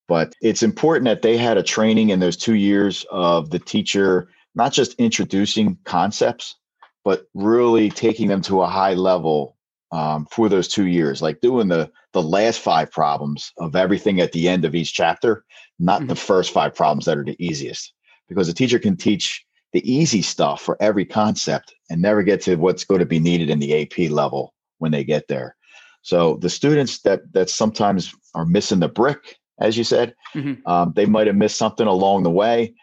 But 0.06 0.34
it's 0.42 0.62
important 0.62 1.06
that 1.06 1.22
they 1.22 1.36
had 1.36 1.56
a 1.56 1.62
training 1.62 2.10
in 2.10 2.20
those 2.20 2.36
two 2.36 2.54
years 2.54 3.06
of 3.10 3.50
the 3.50 3.58
teacher 3.58 4.28
not 4.54 4.72
just 4.72 4.94
introducing 4.94 5.76
concepts, 5.84 6.56
but 7.04 7.26
really 7.34 7.90
taking 7.90 8.28
them 8.28 8.40
to 8.42 8.62
a 8.62 8.66
high 8.66 8.94
level 8.94 9.56
um, 9.92 10.26
for 10.30 10.48
those 10.48 10.68
two 10.68 10.86
years, 10.86 11.22
like 11.22 11.40
doing 11.40 11.68
the 11.68 11.90
the 12.12 12.22
last 12.22 12.60
five 12.60 12.90
problems 12.90 13.52
of 13.58 13.76
everything 13.76 14.20
at 14.20 14.32
the 14.32 14.48
end 14.48 14.64
of 14.64 14.74
each 14.74 14.94
chapter, 14.94 15.44
not 15.78 16.00
mm-hmm. 16.00 16.08
the 16.08 16.16
first 16.16 16.52
five 16.52 16.74
problems 16.74 17.04
that 17.04 17.18
are 17.18 17.24
the 17.24 17.36
easiest, 17.44 17.92
because 18.28 18.46
the 18.46 18.52
teacher 18.52 18.78
can 18.78 18.96
teach 18.96 19.44
the 19.72 19.92
easy 19.92 20.22
stuff 20.22 20.62
for 20.62 20.76
every 20.80 21.04
concept 21.04 21.74
and 21.90 22.00
never 22.00 22.22
get 22.22 22.40
to 22.40 22.54
what's 22.56 22.84
going 22.84 23.00
to 23.00 23.06
be 23.06 23.18
needed 23.18 23.50
in 23.50 23.58
the 23.58 23.82
AP 23.82 24.10
level 24.10 24.54
when 24.78 24.92
they 24.92 25.04
get 25.04 25.26
there. 25.28 25.56
So 26.02 26.36
the 26.36 26.50
students 26.50 27.00
that 27.00 27.32
that 27.32 27.50
sometimes 27.50 28.14
are 28.34 28.46
missing 28.46 28.80
the 28.80 28.88
brick, 28.88 29.36
as 29.58 29.76
you 29.76 29.84
said, 29.84 30.14
mm-hmm. 30.34 30.66
um, 30.66 30.92
they 30.94 31.06
might 31.06 31.26
have 31.26 31.36
missed 31.36 31.56
something 31.56 31.86
along 31.86 32.22
the 32.22 32.30
way, 32.30 32.74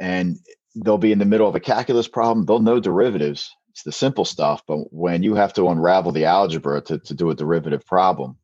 and 0.00 0.38
they'll 0.74 0.98
be 0.98 1.12
in 1.12 1.18
the 1.18 1.24
middle 1.24 1.48
of 1.48 1.54
a 1.54 1.60
calculus 1.60 2.08
problem. 2.08 2.46
They'll 2.46 2.60
know 2.60 2.80
derivatives, 2.80 3.50
it's 3.70 3.82
the 3.82 3.92
simple 3.92 4.24
stuff. 4.24 4.62
But 4.66 4.92
when 4.92 5.22
you 5.22 5.34
have 5.34 5.52
to 5.54 5.68
unravel 5.68 6.12
the 6.12 6.24
algebra 6.24 6.80
to, 6.82 6.98
to 6.98 7.14
do 7.14 7.30
a 7.30 7.34
derivative 7.34 7.86
problem, 7.86 8.36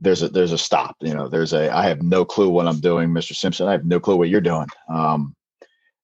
there's 0.00 0.22
a 0.22 0.28
there's 0.28 0.52
a 0.52 0.58
stop. 0.58 0.96
You 1.00 1.14
know, 1.14 1.28
there's 1.28 1.52
a 1.52 1.70
I 1.70 1.86
have 1.86 2.02
no 2.02 2.24
clue 2.24 2.48
what 2.48 2.66
I'm 2.66 2.80
doing, 2.80 3.10
Mr. 3.10 3.34
Simpson. 3.34 3.68
I 3.68 3.72
have 3.72 3.84
no 3.84 4.00
clue 4.00 4.16
what 4.16 4.30
you're 4.30 4.40
doing. 4.40 4.68
Um, 4.88 5.34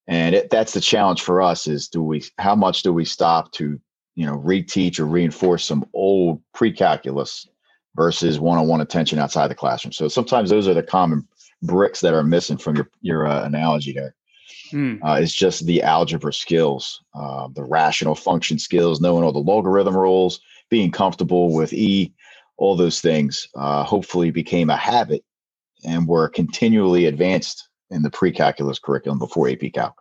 and 0.07 0.35
it, 0.35 0.51
that's 0.51 0.75
the 0.75 0.81
challenge 0.81 1.23
for 1.23 1.41
us 1.41 1.67
is 1.67 1.89
do 1.89 2.03
we 2.03 2.23
how 2.39 2.55
much 2.55 2.83
do 2.83 2.93
we 2.93 3.05
stop 3.05 3.53
to 3.53 3.81
you 4.15 4.27
know 4.27 4.37
reteach 4.37 5.01
or 5.01 5.07
reinforce 5.07 5.65
some 5.65 5.85
old 5.95 6.43
pre-calculus 6.53 7.49
versus 7.97 8.39
one-on-one 8.39 8.81
attention 8.81 9.19
outside 9.19 9.49
the 9.49 9.55
classroom 9.55 9.93
so 9.93 10.07
sometimes 10.07 10.51
those 10.51 10.69
are 10.69 10.75
the 10.75 10.83
common 10.83 11.27
bricks 11.63 12.01
that 12.01 12.15
are 12.15 12.23
missing 12.23 12.59
from 12.59 12.77
your 12.77 12.91
your 13.01 13.27
uh, 13.27 13.45
analogy 13.45 13.93
there 13.93 14.15
Mm. 14.73 14.99
Uh, 15.03 15.21
it's 15.21 15.33
just 15.33 15.67
the 15.67 15.83
algebra 15.83 16.33
skills, 16.33 17.03
uh, 17.15 17.49
the 17.55 17.65
rational 17.65 18.15
function 18.15 18.59
skills, 18.59 19.01
knowing 19.01 19.25
all 19.25 19.33
the 19.33 19.39
logarithm 19.39 19.97
rules, 19.97 20.41
being 20.71 20.91
comfortable 20.91 21.55
with 21.55 21.73
E, 21.73 22.13
all 22.57 22.77
those 22.77 23.01
things 23.01 23.49
uh, 23.55 23.85
hopefully 23.85 24.31
became 24.31 24.71
a 24.71 24.77
habit 24.77 25.25
and 25.85 26.09
were 26.09 26.29
continually 26.29 27.07
advanced 27.07 27.69
in 27.91 28.03
the 28.03 28.11
pre-calculus 28.11 28.79
curriculum 28.79 29.19
before 29.19 29.49
AP 29.49 29.73
Calc. 29.75 29.95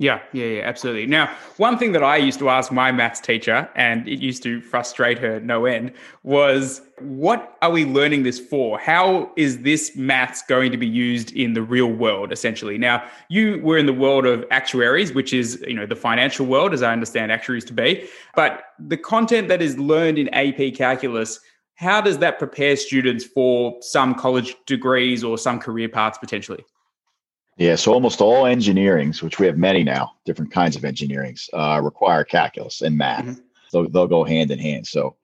Yeah, 0.00 0.20
yeah, 0.32 0.46
yeah, 0.46 0.62
absolutely. 0.62 1.04
Now, 1.04 1.30
one 1.58 1.76
thing 1.76 1.92
that 1.92 2.02
I 2.02 2.16
used 2.16 2.38
to 2.38 2.48
ask 2.48 2.72
my 2.72 2.90
maths 2.90 3.20
teacher, 3.20 3.68
and 3.74 4.08
it 4.08 4.18
used 4.18 4.42
to 4.44 4.62
frustrate 4.62 5.18
her 5.18 5.40
no 5.40 5.66
end, 5.66 5.92
was 6.22 6.80
what 7.00 7.58
are 7.60 7.70
we 7.70 7.84
learning 7.84 8.22
this 8.22 8.40
for? 8.40 8.78
How 8.78 9.30
is 9.36 9.60
this 9.60 9.94
maths 9.96 10.40
going 10.48 10.72
to 10.72 10.78
be 10.78 10.86
used 10.86 11.32
in 11.32 11.52
the 11.52 11.60
real 11.60 11.88
world, 11.92 12.32
essentially? 12.32 12.78
Now, 12.78 13.04
you 13.28 13.60
were 13.62 13.76
in 13.76 13.84
the 13.84 13.92
world 13.92 14.24
of 14.24 14.46
actuaries, 14.50 15.12
which 15.12 15.34
is, 15.34 15.62
you 15.68 15.74
know, 15.74 15.84
the 15.84 15.96
financial 15.96 16.46
world, 16.46 16.72
as 16.72 16.82
I 16.82 16.94
understand 16.94 17.30
actuaries 17.30 17.66
to 17.66 17.74
be. 17.74 18.08
But 18.34 18.62
the 18.78 18.96
content 18.96 19.48
that 19.48 19.60
is 19.60 19.78
learned 19.78 20.16
in 20.16 20.30
AP 20.30 20.76
calculus, 20.76 21.40
how 21.74 22.00
does 22.00 22.16
that 22.20 22.38
prepare 22.38 22.74
students 22.76 23.22
for 23.22 23.76
some 23.82 24.14
college 24.14 24.56
degrees 24.64 25.22
or 25.22 25.36
some 25.36 25.58
career 25.60 25.90
paths 25.90 26.16
potentially? 26.16 26.64
Yeah, 27.56 27.76
so 27.76 27.92
almost 27.92 28.20
all 28.20 28.44
engineerings, 28.44 29.22
which 29.22 29.38
we 29.38 29.46
have 29.46 29.58
many 29.58 29.84
now, 29.84 30.12
different 30.24 30.50
kinds 30.50 30.76
of 30.76 30.82
engineerings, 30.82 31.48
uh, 31.52 31.80
require 31.82 32.24
calculus 32.24 32.80
and 32.80 32.96
math. 32.96 33.24
Mm-hmm. 33.24 33.40
So 33.68 33.86
they'll 33.86 34.06
go 34.06 34.24
hand 34.24 34.50
in 34.50 34.58
hand. 34.58 34.86
So 34.86 35.16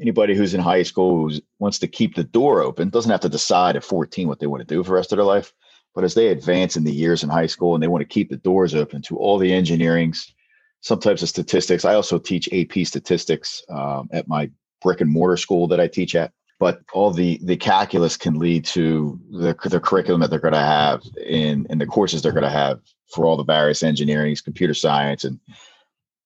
anybody 0.00 0.34
who's 0.34 0.54
in 0.54 0.60
high 0.60 0.82
school 0.82 1.28
who 1.28 1.40
wants 1.58 1.78
to 1.78 1.86
keep 1.86 2.14
the 2.14 2.24
door 2.24 2.62
open 2.62 2.90
doesn't 2.90 3.10
have 3.10 3.20
to 3.20 3.28
decide 3.28 3.76
at 3.76 3.84
14 3.84 4.26
what 4.28 4.40
they 4.40 4.46
want 4.46 4.60
to 4.60 4.74
do 4.74 4.82
for 4.82 4.88
the 4.88 4.94
rest 4.94 5.12
of 5.12 5.16
their 5.16 5.24
life. 5.24 5.52
But 5.94 6.04
as 6.04 6.14
they 6.14 6.28
advance 6.28 6.76
in 6.76 6.84
the 6.84 6.92
years 6.92 7.22
in 7.22 7.28
high 7.28 7.46
school 7.46 7.74
and 7.74 7.82
they 7.82 7.88
want 7.88 8.02
to 8.02 8.08
keep 8.08 8.28
the 8.28 8.36
doors 8.36 8.74
open 8.74 9.00
to 9.02 9.16
all 9.16 9.38
the 9.38 9.50
engineerings, 9.50 10.32
some 10.80 11.00
types 11.00 11.22
of 11.22 11.28
statistics. 11.28 11.84
I 11.84 11.94
also 11.94 12.18
teach 12.18 12.52
AP 12.52 12.86
statistics 12.86 13.62
um, 13.70 14.08
at 14.12 14.28
my 14.28 14.50
brick 14.82 15.00
and 15.00 15.10
mortar 15.10 15.36
school 15.38 15.66
that 15.68 15.80
I 15.80 15.88
teach 15.88 16.14
at 16.14 16.32
but 16.58 16.80
all 16.92 17.10
the 17.10 17.40
the 17.44 17.56
calculus 17.56 18.16
can 18.16 18.38
lead 18.38 18.64
to 18.64 19.18
the, 19.30 19.56
the 19.64 19.80
curriculum 19.80 20.20
that 20.20 20.30
they're 20.30 20.38
going 20.38 20.54
to 20.54 20.58
have 20.60 21.02
in 21.26 21.66
in 21.70 21.78
the 21.78 21.86
courses 21.86 22.22
they're 22.22 22.32
going 22.32 22.42
to 22.44 22.50
have 22.50 22.80
for 23.14 23.26
all 23.26 23.36
the 23.36 23.44
various 23.44 23.82
engineering 23.82 24.36
computer 24.44 24.74
science 24.74 25.24
and 25.24 25.40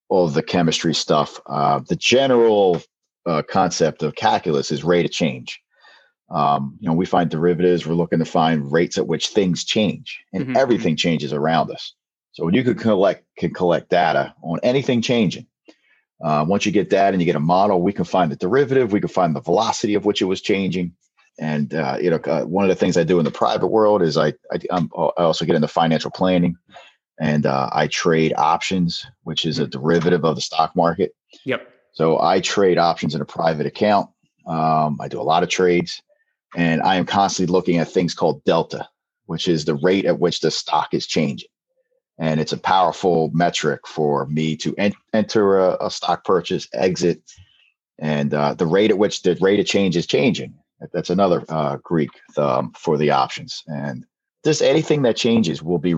all 0.08 0.28
the 0.28 0.42
chemistry 0.42 0.94
stuff 0.94 1.40
uh, 1.46 1.80
the 1.88 1.96
general 1.96 2.80
uh, 3.26 3.42
concept 3.42 4.02
of 4.02 4.14
calculus 4.14 4.70
is 4.70 4.84
rate 4.84 5.04
of 5.04 5.12
change 5.12 5.60
Um, 6.30 6.76
you 6.80 6.88
know, 6.88 6.94
we 6.94 7.06
find 7.06 7.30
derivatives. 7.30 7.86
We're 7.86 7.94
looking 7.94 8.18
to 8.18 8.24
find 8.26 8.70
rates 8.70 8.98
at 8.98 9.06
which 9.06 9.28
things 9.28 9.64
change, 9.64 10.20
and 10.32 10.46
Mhm, 10.46 10.56
everything 10.56 10.96
changes 10.96 11.32
around 11.32 11.70
us. 11.70 11.94
So 12.32 12.44
when 12.44 12.54
you 12.54 12.62
can 12.64 12.74
collect 12.74 13.24
can 13.38 13.52
collect 13.54 13.88
data 13.90 14.34
on 14.42 14.60
anything 14.62 15.02
changing, 15.02 15.46
uh, 16.22 16.44
once 16.48 16.66
you 16.66 16.72
get 16.72 16.90
that 16.90 17.14
and 17.14 17.22
you 17.22 17.26
get 17.26 17.36
a 17.36 17.40
model, 17.40 17.80
we 17.80 17.92
can 17.92 18.04
find 18.04 18.30
the 18.30 18.36
derivative. 18.36 18.92
We 18.92 19.00
can 19.00 19.08
find 19.08 19.34
the 19.34 19.40
velocity 19.40 19.94
of 19.94 20.04
which 20.04 20.20
it 20.20 20.26
was 20.26 20.40
changing. 20.40 20.94
And 21.40 21.72
uh, 21.72 21.98
you 22.00 22.10
know, 22.10 22.16
uh, 22.16 22.42
one 22.42 22.64
of 22.64 22.68
the 22.68 22.74
things 22.74 22.96
I 22.96 23.04
do 23.04 23.18
in 23.18 23.24
the 23.24 23.30
private 23.30 23.68
world 23.68 24.02
is 24.02 24.16
I 24.16 24.28
I, 24.52 24.58
I'm, 24.70 24.90
I 24.96 25.22
also 25.22 25.44
get 25.44 25.54
into 25.54 25.68
financial 25.68 26.10
planning, 26.10 26.56
and 27.20 27.46
uh, 27.46 27.70
I 27.72 27.86
trade 27.86 28.34
options, 28.36 29.06
which 29.22 29.44
is 29.44 29.60
a 29.60 29.66
derivative 29.66 30.24
of 30.24 30.34
the 30.34 30.40
stock 30.40 30.74
market. 30.74 31.12
Yep. 31.44 31.68
So 31.92 32.20
I 32.20 32.40
trade 32.40 32.78
options 32.78 33.14
in 33.14 33.20
a 33.20 33.24
private 33.24 33.66
account. 33.66 34.10
Um, 34.46 34.98
I 35.00 35.06
do 35.08 35.20
a 35.20 35.22
lot 35.22 35.44
of 35.44 35.48
trades, 35.48 36.02
and 36.56 36.82
I 36.82 36.96
am 36.96 37.06
constantly 37.06 37.52
looking 37.52 37.78
at 37.78 37.88
things 37.88 38.14
called 38.14 38.42
delta, 38.42 38.88
which 39.26 39.46
is 39.46 39.64
the 39.64 39.76
rate 39.76 40.06
at 40.06 40.18
which 40.18 40.40
the 40.40 40.50
stock 40.50 40.92
is 40.92 41.06
changing. 41.06 41.48
And 42.18 42.40
it's 42.40 42.52
a 42.52 42.58
powerful 42.58 43.30
metric 43.32 43.86
for 43.86 44.26
me 44.26 44.56
to 44.56 44.74
en- 44.76 44.94
enter 45.12 45.58
a, 45.58 45.76
a, 45.86 45.90
stock 45.90 46.24
purchase, 46.24 46.68
exit, 46.72 47.22
and 47.98 48.34
uh, 48.34 48.54
the 48.54 48.66
rate 48.66 48.90
at 48.90 48.98
which 48.98 49.22
the 49.22 49.36
rate 49.40 49.60
of 49.60 49.66
change 49.66 49.96
is 49.96 50.06
changing. 50.06 50.54
That's 50.92 51.10
another 51.10 51.44
uh, 51.48 51.76
Greek 51.82 52.10
um, 52.36 52.72
for 52.76 52.96
the 52.96 53.10
options. 53.10 53.62
And 53.66 54.04
just 54.44 54.62
anything 54.62 55.02
that 55.02 55.16
changes 55.16 55.62
will 55.62 55.78
be 55.78 55.94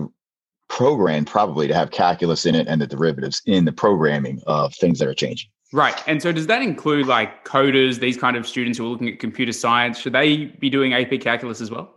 programmed 0.69 1.27
probably 1.27 1.67
to 1.67 1.73
have 1.73 1.91
calculus 1.91 2.45
in 2.45 2.55
it 2.55 2.67
and 2.67 2.81
the 2.81 2.87
derivatives 2.87 3.41
in 3.45 3.65
the 3.65 3.71
programming 3.71 4.41
of 4.47 4.73
things 4.75 4.99
that 4.99 5.07
are 5.07 5.13
changing. 5.13 5.49
Right. 5.73 6.01
And 6.07 6.21
so 6.21 6.31
does 6.31 6.47
that 6.47 6.61
include 6.61 7.07
like 7.07 7.45
coders, 7.45 7.99
these 7.99 8.17
kind 8.17 8.35
of 8.35 8.47
students 8.47 8.77
who 8.77 8.85
are 8.85 8.89
looking 8.89 9.09
at 9.09 9.19
computer 9.19 9.53
science? 9.53 9.99
Should 9.99 10.13
they 10.13 10.45
be 10.45 10.69
doing 10.69 10.93
AP 10.93 11.21
calculus 11.21 11.61
as 11.61 11.71
well? 11.71 11.93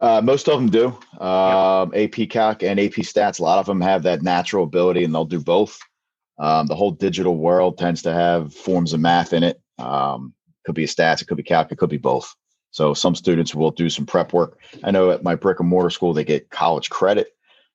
Uh, 0.00 0.20
most 0.20 0.48
of 0.48 0.58
them 0.58 0.68
do. 0.68 0.98
Um. 1.22 1.92
AP 1.94 2.28
Calc 2.30 2.62
and 2.62 2.80
AP 2.80 2.92
Stats, 2.92 3.38
a 3.38 3.42
lot 3.42 3.58
of 3.58 3.66
them 3.66 3.80
have 3.80 4.02
that 4.02 4.22
natural 4.22 4.64
ability 4.64 5.04
and 5.04 5.14
they'll 5.14 5.24
do 5.24 5.40
both. 5.40 5.78
Um, 6.38 6.66
the 6.66 6.74
whole 6.74 6.90
digital 6.90 7.36
world 7.36 7.78
tends 7.78 8.02
to 8.02 8.12
have 8.12 8.52
forms 8.52 8.92
of 8.92 9.00
math 9.00 9.32
in 9.32 9.44
it. 9.44 9.60
Um, 9.78 10.34
could 10.64 10.74
be 10.74 10.84
a 10.84 10.88
stats, 10.88 11.22
it 11.22 11.28
could 11.28 11.36
be 11.36 11.42
calc, 11.42 11.70
it 11.70 11.78
could 11.78 11.90
be 11.90 11.98
both. 11.98 12.34
So 12.70 12.94
some 12.94 13.14
students 13.14 13.54
will 13.54 13.70
do 13.70 13.90
some 13.90 14.06
prep 14.06 14.32
work. 14.32 14.58
I 14.82 14.90
know 14.90 15.10
at 15.10 15.22
my 15.22 15.34
brick 15.34 15.60
and 15.60 15.68
mortar 15.68 15.90
school, 15.90 16.14
they 16.14 16.24
get 16.24 16.50
college 16.50 16.88
credit 16.88 17.28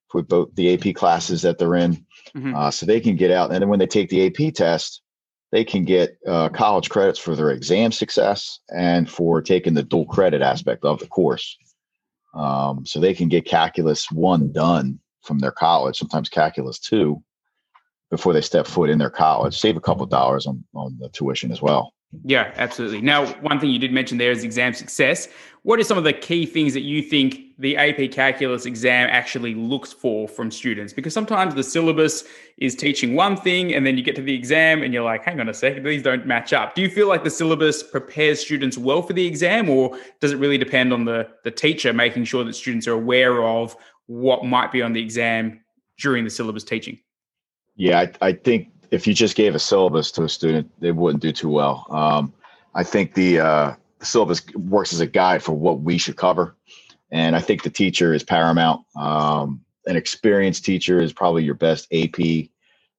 for 0.09 0.23
both 0.23 0.53
the 0.55 0.73
AP 0.73 0.95
classes 0.95 1.41
that 1.43 1.57
they're 1.57 1.75
in. 1.75 2.05
Mm-hmm. 2.35 2.55
Uh, 2.55 2.71
so 2.71 2.85
they 2.85 2.99
can 2.99 3.15
get 3.15 3.31
out. 3.31 3.51
And 3.51 3.61
then 3.61 3.69
when 3.69 3.79
they 3.79 3.87
take 3.87 4.09
the 4.09 4.25
AP 4.25 4.53
test, 4.53 5.01
they 5.51 5.63
can 5.63 5.85
get 5.85 6.17
uh, 6.27 6.49
college 6.49 6.89
credits 6.89 7.19
for 7.19 7.35
their 7.35 7.51
exam 7.51 7.91
success 7.91 8.59
and 8.73 9.09
for 9.09 9.41
taking 9.41 9.73
the 9.73 9.83
dual 9.83 10.05
credit 10.05 10.41
aspect 10.41 10.83
of 10.83 10.99
the 10.99 11.07
course. 11.07 11.57
Um, 12.37 12.85
so 12.85 12.99
they 12.99 13.13
can 13.13 13.27
get 13.27 13.45
calculus 13.45 14.11
one 14.11 14.51
done 14.51 14.99
from 15.23 15.39
their 15.39 15.51
college, 15.51 15.97
sometimes 15.97 16.29
calculus 16.29 16.79
two, 16.79 17.21
before 18.11 18.31
they 18.31 18.41
step 18.41 18.67
foot 18.67 18.89
in 18.89 18.99
their 18.99 19.09
college. 19.09 19.57
Save 19.57 19.75
a 19.75 19.81
couple 19.81 20.05
dollars 20.05 20.45
on, 20.45 20.63
on 20.73 20.97
the 20.99 21.09
tuition 21.09 21.51
as 21.51 21.61
well. 21.61 21.93
Yeah, 22.23 22.53
absolutely. 22.55 23.01
Now, 23.01 23.27
one 23.41 23.59
thing 23.59 23.69
you 23.69 23.79
did 23.79 23.91
mention 23.91 24.17
there 24.17 24.31
is 24.31 24.43
exam 24.43 24.73
success. 24.73 25.27
What 25.63 25.79
are 25.79 25.83
some 25.83 25.97
of 25.97 26.05
the 26.05 26.13
key 26.13 26.45
things 26.45 26.73
that 26.73 26.81
you 26.81 27.01
think 27.01 27.41
the 27.59 27.75
AP 27.75 28.11
Calculus 28.11 28.65
exam 28.65 29.09
actually 29.11 29.53
looks 29.53 29.91
for 29.91 30.27
from 30.27 30.49
students? 30.49 30.93
Because 30.93 31.13
sometimes 31.13 31.53
the 31.53 31.63
syllabus 31.63 32.23
is 32.57 32.75
teaching 32.75 33.13
one 33.15 33.35
thing, 33.35 33.73
and 33.73 33.85
then 33.85 33.97
you 33.97 34.03
get 34.03 34.15
to 34.15 34.21
the 34.21 34.33
exam 34.33 34.83
and 34.83 34.93
you're 34.93 35.03
like, 35.03 35.25
hang 35.25 35.41
on 35.41 35.49
a 35.49 35.53
second, 35.53 35.83
these 35.83 36.01
don't 36.01 36.25
match 36.25 36.53
up. 36.53 36.75
Do 36.75 36.81
you 36.81 36.89
feel 36.89 37.09
like 37.09 37.25
the 37.25 37.29
syllabus 37.29 37.83
prepares 37.83 38.39
students 38.39 38.77
well 38.77 39.01
for 39.01 39.11
the 39.11 39.25
exam, 39.25 39.69
or 39.69 39.97
does 40.21 40.31
it 40.31 40.37
really 40.37 40.57
depend 40.57 40.93
on 40.93 41.03
the, 41.03 41.27
the 41.43 41.51
teacher 41.51 41.91
making 41.91 42.23
sure 42.23 42.45
that 42.45 42.53
students 42.53 42.87
are 42.87 42.93
aware 42.93 43.43
of 43.43 43.75
what 44.05 44.45
might 44.45 44.71
be 44.71 44.81
on 44.81 44.93
the 44.93 45.01
exam 45.01 45.59
during 45.99 46.23
the 46.23 46.29
syllabus 46.29 46.63
teaching? 46.63 46.97
Yeah, 47.75 47.99
I, 48.21 48.27
I 48.27 48.31
think 48.31 48.69
if 48.91 49.07
you 49.07 49.13
just 49.13 49.35
gave 49.35 49.55
a 49.55 49.59
syllabus 49.59 50.11
to 50.11 50.23
a 50.23 50.29
student, 50.29 50.71
they 50.79 50.91
wouldn't 50.91 51.21
do 51.21 51.31
too 51.31 51.49
well. 51.49 51.85
Um, 51.89 52.33
I 52.73 52.83
think 52.83 53.13
the, 53.13 53.39
uh, 53.39 53.75
the 53.99 54.05
syllabus 54.05 54.45
works 54.55 54.93
as 54.93 54.99
a 54.99 55.07
guide 55.07 55.43
for 55.43 55.53
what 55.53 55.81
we 55.81 55.97
should 55.97 56.17
cover, 56.17 56.55
and 57.11 57.35
I 57.35 57.39
think 57.39 57.63
the 57.63 57.69
teacher 57.69 58.13
is 58.13 58.23
paramount. 58.23 58.85
Um, 58.95 59.61
an 59.85 59.95
experienced 59.95 60.65
teacher 60.65 61.01
is 61.01 61.13
probably 61.13 61.43
your 61.43 61.55
best 61.55 61.87
AP 61.93 62.49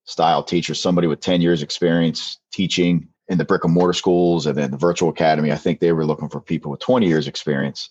style 0.05 0.43
teacher, 0.43 0.75
somebody 0.75 1.07
with 1.07 1.21
10 1.21 1.41
years 1.43 1.63
experience 1.63 2.39
teaching 2.53 3.09
in 3.29 3.37
the 3.37 3.45
brick 3.45 3.65
and 3.65 3.75
mortar 3.75 3.93
schools 3.93 4.47
and 4.47 4.57
then 4.57 4.71
the 4.71 4.77
virtual 4.77 5.11
academy. 5.11 5.53
I 5.53 5.57
think 5.57 5.81
they 5.81 5.93
were 5.93 6.07
looking 6.07 6.31
for 6.31 6.41
people 6.41 6.71
with 6.71 6.81
20 6.81 7.07
years 7.07 7.29
experience. 7.29 7.91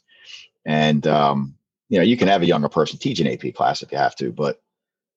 And, 0.65 1.05
um, 1.05 1.55
you 1.89 1.97
know, 1.99 2.03
you 2.03 2.17
can 2.17 2.27
have 2.27 2.41
a 2.41 2.47
younger 2.47 2.69
person 2.69 2.97
teach 2.97 3.19
an 3.19 3.27
AP 3.27 3.53
class 3.53 3.83
if 3.83 3.91
you 3.91 3.99
have 3.99 4.15
to, 4.15 4.31
but 4.31 4.61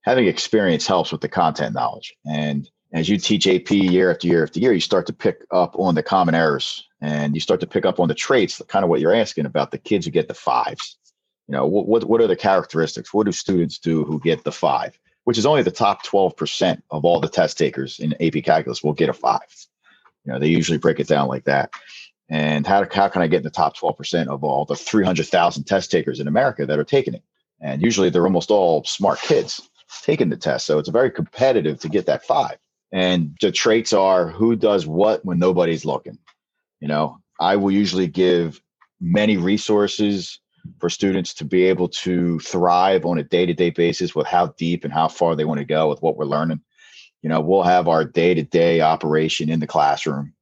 having 0.03 0.27
experience 0.27 0.87
helps 0.87 1.13
with 1.13 1.21
the 1.21 1.29
content 1.29 1.75
knowledge. 1.75 2.15
And 2.27 2.69
as 2.93 3.09
you 3.09 3.19
teach 3.19 3.47
AP 3.47 3.71
year 3.71 4.11
after 4.11 4.27
year 4.27 4.43
after 4.43 4.59
year, 4.59 4.73
you 4.73 4.81
start 4.81 5.07
to 5.07 5.13
pick 5.13 5.45
up 5.51 5.79
on 5.79 5.95
the 5.95 6.03
common 6.03 6.35
errors 6.35 6.89
and 7.01 7.35
you 7.35 7.41
start 7.41 7.61
to 7.61 7.67
pick 7.67 7.85
up 7.85 8.01
on 8.01 8.09
the 8.09 8.15
traits, 8.15 8.61
kind 8.69 8.85
of 8.85 8.89
what 8.89 9.01
you're 9.01 9.15
asking 9.15 9.47
about 9.47 9.71
the 9.71 9.79
kids 9.79 10.07
who 10.07 10.13
get 10.13 10.29
the 10.29 10.35
fives. 10.35 10.99
You 11.47 11.57
know, 11.57 11.67
what, 11.67 12.05
what, 12.05 12.21
are 12.21 12.27
the 12.27 12.37
characteristics? 12.37 13.13
What 13.13 13.27
do 13.27 13.33
students 13.33 13.79
do 13.79 14.05
who 14.05 14.21
get 14.21 14.45
the 14.45 14.53
five, 14.53 14.99
which 15.25 15.39
is 15.39 15.47
only 15.47 15.63
the 15.63 15.71
top 15.71 16.05
12% 16.05 16.81
of 16.91 17.05
all 17.05 17.21
the 17.21 17.29
test 17.29 17.59
takers 17.59 17.99
in 17.99 18.15
AP 18.21 18.45
calculus 18.45 18.83
will 18.83 18.93
get 18.93 19.09
a 19.09 19.13
five. 19.13 19.41
You 20.25 20.33
know, 20.33 20.39
they 20.39 20.49
usually 20.49 20.79
break 20.79 21.01
it 21.01 21.09
down 21.09 21.29
like 21.29 21.45
that. 21.45 21.71
And 22.29 22.67
how, 22.67 22.87
how 22.93 23.09
can 23.09 23.23
I 23.23 23.27
get 23.27 23.39
in 23.39 23.43
the 23.43 23.51
top 23.51 23.77
12% 23.77 24.29
of 24.29 24.45
all 24.45 24.65
the 24.65 24.77
300,000 24.77 25.65
test 25.65 25.91
takers 25.91 26.21
in 26.21 26.29
America 26.29 26.67
that 26.67 26.79
are 26.79 26.85
taking 26.85 27.15
it? 27.15 27.25
And 27.61 27.83
usually 27.83 28.11
they're 28.11 28.25
almost 28.25 28.51
all 28.51 28.85
smart 28.85 29.21
kids 29.21 29.69
taking 30.05 30.29
the 30.29 30.37
test. 30.37 30.67
So 30.67 30.79
it's 30.79 30.89
very 30.89 31.11
competitive 31.11 31.81
to 31.81 31.89
get 31.89 32.07
that 32.07 32.25
five. 32.25 32.59
And 32.93 33.37
the 33.41 33.53
traits 33.53 33.93
are 33.93 34.29
who 34.29 34.57
does 34.57 34.87
what 34.87 35.25
when 35.25 35.39
nobody's 35.39 35.85
looking. 35.85 36.19
You 36.81 36.89
know, 36.89 37.19
I 37.39 37.57
will 37.57 37.71
usually 37.71 38.07
give 38.07 38.61
many 39.01 39.37
resources 39.37 40.41
for 40.79 40.91
students 40.91 41.33
to 41.35 41.45
be 41.45 41.65
able 41.65 41.89
to 41.89 42.39
thrive 42.41 43.07
on 43.07 43.19
a 43.19 43.23
day-to-day 43.23 43.71
basis 43.71 44.15
with 44.15 44.27
how 44.27 44.49
deep 44.59 44.85
and 44.85 44.93
how 44.93 45.09
far 45.09 45.35
they 45.35 45.45
want 45.45 45.59
to 45.59 45.65
go 45.65 45.89
with 45.89 46.03
what 46.03 46.17
we're 46.17 46.25
learning. 46.25 46.61
You 47.23 47.29
know, 47.29 47.41
we'll 47.41 47.63
have 47.63 47.89
our 47.89 48.05
day-to-day 48.05 48.81
operation 48.81 49.49
in 49.51 49.61
the 49.61 49.67
classroom, 49.67 50.35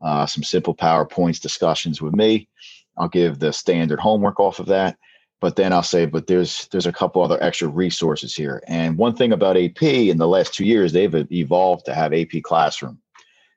uh, 0.00 0.26
some 0.26 0.42
simple 0.42 0.74
PowerPoints 0.74 1.40
discussions 1.40 2.00
with 2.00 2.14
me. 2.14 2.48
I'll 2.96 3.08
give 3.08 3.38
the 3.38 3.52
standard 3.52 3.98
homework 3.98 4.38
off 4.38 4.60
of 4.60 4.66
that 4.66 4.96
but 5.44 5.56
then 5.56 5.74
I'll 5.74 5.82
say, 5.82 6.06
but 6.06 6.26
there's 6.26 6.68
there's 6.72 6.86
a 6.86 6.92
couple 6.92 7.22
other 7.22 7.36
extra 7.42 7.68
resources 7.68 8.34
here. 8.34 8.62
And 8.66 8.96
one 8.96 9.14
thing 9.14 9.30
about 9.30 9.58
AP 9.58 9.82
in 9.82 10.16
the 10.16 10.26
last 10.26 10.54
two 10.54 10.64
years, 10.64 10.90
they've 10.90 11.14
evolved 11.30 11.84
to 11.84 11.94
have 11.94 12.14
AP 12.14 12.42
Classroom. 12.42 12.98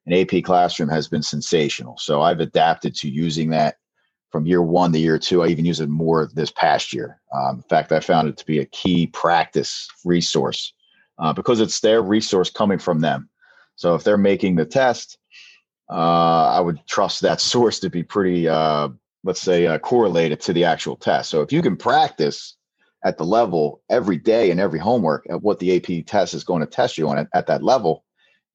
And 0.06 0.14
AP 0.14 0.44
Classroom 0.44 0.90
has 0.90 1.08
been 1.08 1.24
sensational. 1.24 1.98
So 1.98 2.22
I've 2.24 2.42
adapted 2.42 2.94
to 2.96 3.10
using 3.10 3.52
that 3.52 3.78
from 4.34 4.46
year 4.46 4.62
one 4.62 4.92
to 4.92 5.00
year 5.00 5.18
two. 5.18 5.44
I 5.44 5.48
even 5.48 5.64
use 5.64 5.80
it 5.80 5.88
more 5.88 6.30
this 6.34 6.52
past 6.52 6.92
year. 6.92 7.22
Um, 7.34 7.56
in 7.56 7.64
fact, 7.70 7.94
I 7.94 8.02
found 8.02 8.28
it 8.28 8.36
to 8.36 8.46
be 8.46 8.60
a 8.60 8.66
key 8.66 9.08
practice 9.08 9.88
resource 10.04 10.74
uh, 11.20 11.32
because 11.32 11.62
it's 11.62 11.80
their 11.80 12.02
resource 12.02 12.50
coming 12.50 12.80
from 12.80 13.00
them. 13.00 13.30
So 13.78 13.96
if 13.96 14.04
they're 14.04 14.18
making 14.18 14.58
the 14.58 14.66
test, 14.66 15.18
uh, 15.90 16.50
I 16.50 16.60
would 16.60 16.86
trust 16.86 17.22
that 17.22 17.40
source 17.54 17.80
to 17.80 17.90
be 17.90 18.04
pretty 18.04 18.50
uh, 18.50 18.90
let's 19.24 19.42
say 19.42 19.68
uh, 19.68 19.78
correlated 19.80 20.40
to 20.42 20.54
the 20.54 20.64
actual 20.64 20.96
test. 20.96 21.30
So 21.30 21.42
if 21.42 21.52
you 21.52 21.62
can 21.62 21.78
practice 21.78 22.56
at 23.04 23.18
the 23.18 23.26
level 23.26 23.82
every 23.90 24.18
day 24.18 24.52
and 24.52 24.60
every 24.60 24.80
homework 24.80 25.26
at 25.30 25.42
what 25.42 25.60
the 25.60 25.76
AP 25.76 26.06
test 26.06 26.34
is 26.34 26.44
going 26.44 26.62
to 26.62 26.68
test 26.68 26.98
you 26.98 27.08
on 27.10 27.18
at, 27.18 27.28
at 27.34 27.48
that 27.48 27.64
level, 27.64 28.04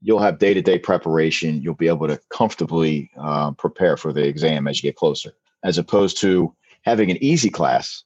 you'll 0.00 0.18
have 0.18 0.38
day 0.38 0.54
to 0.54 0.62
day 0.62 0.78
preparation. 0.78 1.62
You'll 1.62 1.74
be 1.74 1.88
able 1.88 2.08
to 2.08 2.20
comfortably 2.30 3.10
uh, 3.18 3.52
prepare 3.52 3.96
for 3.96 4.12
the 4.12 4.24
exam 4.24 4.66
as 4.66 4.82
you 4.82 4.88
get 4.88 4.96
closer, 4.96 5.32
as 5.62 5.78
opposed 5.78 6.18
to 6.20 6.54
having 6.82 7.10
an 7.10 7.22
easy 7.22 7.50
class 7.50 8.04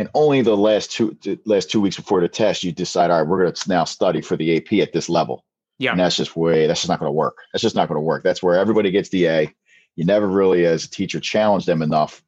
and 0.00 0.08
only 0.14 0.40
the 0.40 0.56
last 0.56 0.90
two 0.90 1.16
last 1.44 1.70
two 1.70 1.80
weeks 1.80 1.96
before 1.96 2.22
the 2.22 2.28
test 2.28 2.64
you 2.64 2.72
decide, 2.72 3.10
all 3.10 3.18
right, 3.18 3.28
we're 3.28 3.42
going 3.42 3.52
to 3.52 3.68
now 3.68 3.84
study 3.84 4.22
for 4.22 4.34
the 4.34 4.56
AP 4.56 4.72
at 4.80 4.94
this 4.94 5.10
level. 5.10 5.44
Yeah, 5.78 5.90
and 5.90 6.00
that's 6.00 6.16
just 6.16 6.36
way 6.36 6.66
that's 6.66 6.80
just 6.80 6.88
not 6.88 7.00
going 7.00 7.08
to 7.08 7.12
work. 7.12 7.36
That's 7.52 7.60
just 7.60 7.76
not 7.76 7.86
going 7.86 7.96
to 7.96 8.02
work. 8.02 8.22
That's 8.22 8.42
where 8.42 8.58
everybody 8.58 8.90
gets 8.90 9.10
the 9.10 9.26
A 9.26 9.54
you 9.96 10.04
never 10.04 10.26
really, 10.26 10.64
as 10.64 10.84
a 10.84 10.90
teacher, 10.90 11.20
challenge 11.20 11.66
them 11.66 11.82
enough 11.82 12.22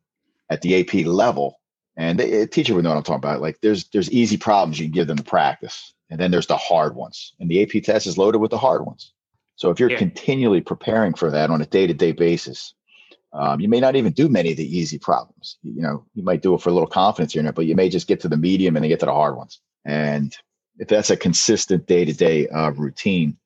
at 0.50 0.62
the 0.62 0.80
AP 0.80 1.06
level. 1.06 1.60
And 1.96 2.18
they, 2.18 2.42
a 2.42 2.46
teacher 2.46 2.74
would 2.74 2.84
know 2.84 2.90
what 2.90 2.98
I'm 2.98 3.02
talking 3.02 3.18
about. 3.18 3.40
Like 3.40 3.60
there's 3.60 3.84
there's 3.88 4.10
easy 4.10 4.36
problems 4.36 4.78
you 4.78 4.86
can 4.86 4.92
give 4.92 5.06
them 5.06 5.18
to 5.18 5.22
practice, 5.22 5.92
and 6.10 6.18
then 6.18 6.30
there's 6.30 6.46
the 6.46 6.56
hard 6.56 6.94
ones. 6.94 7.34
And 7.38 7.50
the 7.50 7.62
AP 7.62 7.82
test 7.82 8.06
is 8.06 8.18
loaded 8.18 8.38
with 8.38 8.50
the 8.50 8.58
hard 8.58 8.86
ones. 8.86 9.12
So 9.56 9.70
if 9.70 9.78
you're 9.78 9.90
yeah. 9.90 9.98
continually 9.98 10.60
preparing 10.60 11.14
for 11.14 11.30
that 11.30 11.50
on 11.50 11.60
a 11.60 11.66
day 11.66 11.86
to 11.86 11.94
day 11.94 12.12
basis, 12.12 12.74
um, 13.34 13.60
you 13.60 13.68
may 13.68 13.80
not 13.80 13.96
even 13.96 14.12
do 14.12 14.28
many 14.28 14.52
of 14.52 14.56
the 14.56 14.78
easy 14.78 14.98
problems. 14.98 15.58
You 15.62 15.82
know, 15.82 16.04
you 16.14 16.22
might 16.22 16.42
do 16.42 16.54
it 16.54 16.62
for 16.62 16.70
a 16.70 16.72
little 16.72 16.88
confidence 16.88 17.34
here, 17.34 17.40
and 17.40 17.46
there, 17.46 17.52
but 17.52 17.66
you 17.66 17.74
may 17.74 17.88
just 17.88 18.06
get 18.06 18.20
to 18.20 18.28
the 18.28 18.36
medium 18.36 18.76
and 18.76 18.82
then 18.82 18.90
get 18.90 19.00
to 19.00 19.06
the 19.06 19.12
hard 19.12 19.36
ones. 19.36 19.60
And 19.84 20.34
if 20.78 20.88
that's 20.88 21.10
a 21.10 21.16
consistent 21.16 21.86
day 21.86 22.04
to 22.04 22.12
day 22.12 22.48
routine, 22.76 23.36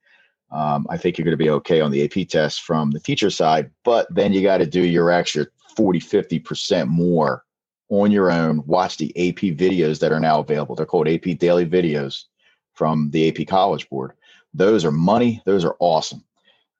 um, 0.56 0.86
I 0.88 0.96
think 0.96 1.18
you're 1.18 1.24
going 1.26 1.36
to 1.36 1.44
be 1.44 1.50
okay 1.50 1.82
on 1.82 1.90
the 1.90 2.02
AP 2.02 2.28
test 2.28 2.62
from 2.62 2.90
the 2.90 3.00
teacher 3.00 3.28
side. 3.28 3.70
But 3.84 4.06
then 4.10 4.32
you 4.32 4.40
got 4.40 4.58
to 4.58 4.66
do 4.66 4.80
your 4.80 5.10
extra 5.10 5.46
40, 5.76 6.00
50% 6.00 6.88
more 6.88 7.44
on 7.90 8.10
your 8.10 8.30
own. 8.32 8.64
Watch 8.66 8.96
the 8.96 9.10
AP 9.10 9.54
videos 9.54 10.00
that 10.00 10.12
are 10.12 10.20
now 10.20 10.40
available. 10.40 10.74
They're 10.74 10.86
called 10.86 11.08
AP 11.08 11.36
Daily 11.38 11.66
Videos 11.66 12.24
from 12.72 13.10
the 13.10 13.28
AP 13.28 13.46
College 13.46 13.86
Board. 13.90 14.12
Those 14.54 14.82
are 14.86 14.90
money. 14.90 15.42
Those 15.44 15.62
are 15.62 15.76
awesome. 15.78 16.24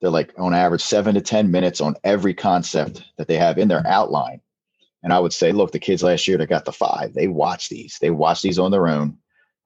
They're 0.00 0.08
like 0.08 0.32
on 0.38 0.54
average 0.54 0.82
seven 0.82 1.14
to 1.14 1.20
10 1.20 1.50
minutes 1.50 1.82
on 1.82 1.96
every 2.02 2.32
concept 2.32 3.04
that 3.18 3.28
they 3.28 3.36
have 3.36 3.58
in 3.58 3.68
their 3.68 3.86
outline. 3.86 4.40
And 5.02 5.12
I 5.12 5.18
would 5.18 5.34
say, 5.34 5.52
look, 5.52 5.72
the 5.72 5.78
kids 5.78 6.02
last 6.02 6.26
year 6.26 6.38
that 6.38 6.48
got 6.48 6.64
the 6.64 6.72
five, 6.72 7.12
they 7.12 7.28
watch 7.28 7.68
these. 7.68 7.98
They 8.00 8.10
watch 8.10 8.40
these 8.40 8.58
on 8.58 8.70
their 8.70 8.88
own. 8.88 9.18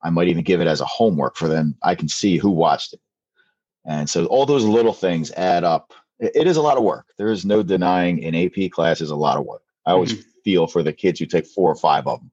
I 0.02 0.11
might 0.11 0.26
even 0.26 0.43
give 0.43 0.61
it 0.61 0.67
as 0.67 0.81
a 0.81 0.87
homework 0.87 1.37
for 1.37 1.47
them. 1.47 1.76
I 1.85 1.95
can 1.95 2.09
see 2.09 2.38
who 2.38 2.50
watched 2.50 2.95
it. 2.95 3.00
And 3.85 4.09
so 4.09 4.27
all 4.27 4.47
those 4.47 4.65
little 4.65 4.93
things 4.93 5.31
add 5.33 5.65
up. 5.65 5.93
It 6.19 6.47
is 6.47 6.57
a 6.57 6.63
lot 6.63 6.77
of 6.77 6.85
work. 6.85 7.07
There 7.17 7.31
is 7.31 7.45
no 7.45 7.63
denying 7.63 8.23
an 8.25 8.35
AP 8.35 8.71
class 8.71 9.01
is 9.01 9.11
a 9.11 9.17
lot 9.17 9.39
of 9.39 9.47
work. 9.47 9.63
I 9.87 9.93
always 9.93 10.13
mm-hmm. 10.13 10.29
feel 10.45 10.67
for 10.67 10.83
the 10.83 10.93
kids 10.93 11.19
who 11.19 11.27
take 11.27 11.47
four 11.47 11.71
or 11.71 11.77
five 11.77 12.07
of 12.07 12.21
them. 12.21 12.31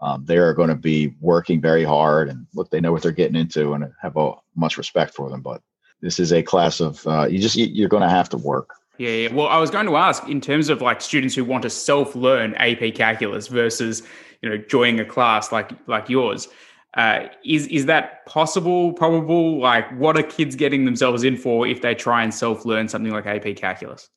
Um, 0.00 0.24
they 0.24 0.36
are 0.36 0.54
going 0.54 0.68
to 0.68 0.76
be 0.76 1.14
working 1.20 1.60
very 1.60 1.84
hard 1.84 2.28
and 2.28 2.46
look, 2.54 2.70
they 2.70 2.80
know 2.80 2.92
what 2.92 3.02
they're 3.02 3.12
getting 3.12 3.36
into 3.36 3.74
and 3.74 3.92
have 4.00 4.16
a, 4.16 4.32
much 4.54 4.78
respect 4.78 5.14
for 5.14 5.28
them. 5.28 5.42
But 5.42 5.62
this 6.00 6.20
is 6.20 6.32
a 6.32 6.42
class 6.42 6.80
of, 6.80 7.04
uh, 7.06 7.26
you 7.28 7.38
just, 7.38 7.56
you're 7.56 7.88
going 7.88 8.02
to 8.02 8.08
have 8.08 8.28
to 8.30 8.36
work. 8.36 8.70
Yeah, 8.98 9.10
yeah. 9.10 9.32
Well, 9.32 9.46
I 9.46 9.58
was 9.58 9.70
going 9.70 9.86
to 9.86 9.96
ask 9.96 10.28
in 10.28 10.40
terms 10.40 10.68
of 10.68 10.82
like 10.82 11.00
students 11.00 11.34
who 11.34 11.44
want 11.44 11.62
to 11.62 11.70
self-learn 11.70 12.54
AP 12.54 12.94
calculus 12.94 13.46
versus, 13.46 14.02
you 14.42 14.50
know, 14.50 14.56
joining 14.56 15.00
a 15.00 15.04
class 15.04 15.52
like 15.52 15.70
like 15.86 16.08
yours. 16.08 16.48
Uh, 16.94 17.28
is 17.44 17.66
is 17.66 17.86
that 17.86 18.24
possible? 18.26 18.92
Probable? 18.92 19.60
Like, 19.60 19.90
what 19.98 20.16
are 20.16 20.22
kids 20.22 20.56
getting 20.56 20.84
themselves 20.84 21.22
in 21.22 21.36
for 21.36 21.66
if 21.66 21.82
they 21.82 21.94
try 21.94 22.22
and 22.22 22.32
self 22.32 22.64
learn 22.64 22.88
something 22.88 23.12
like 23.12 23.26
AP 23.26 23.56
Calculus? 23.56 24.08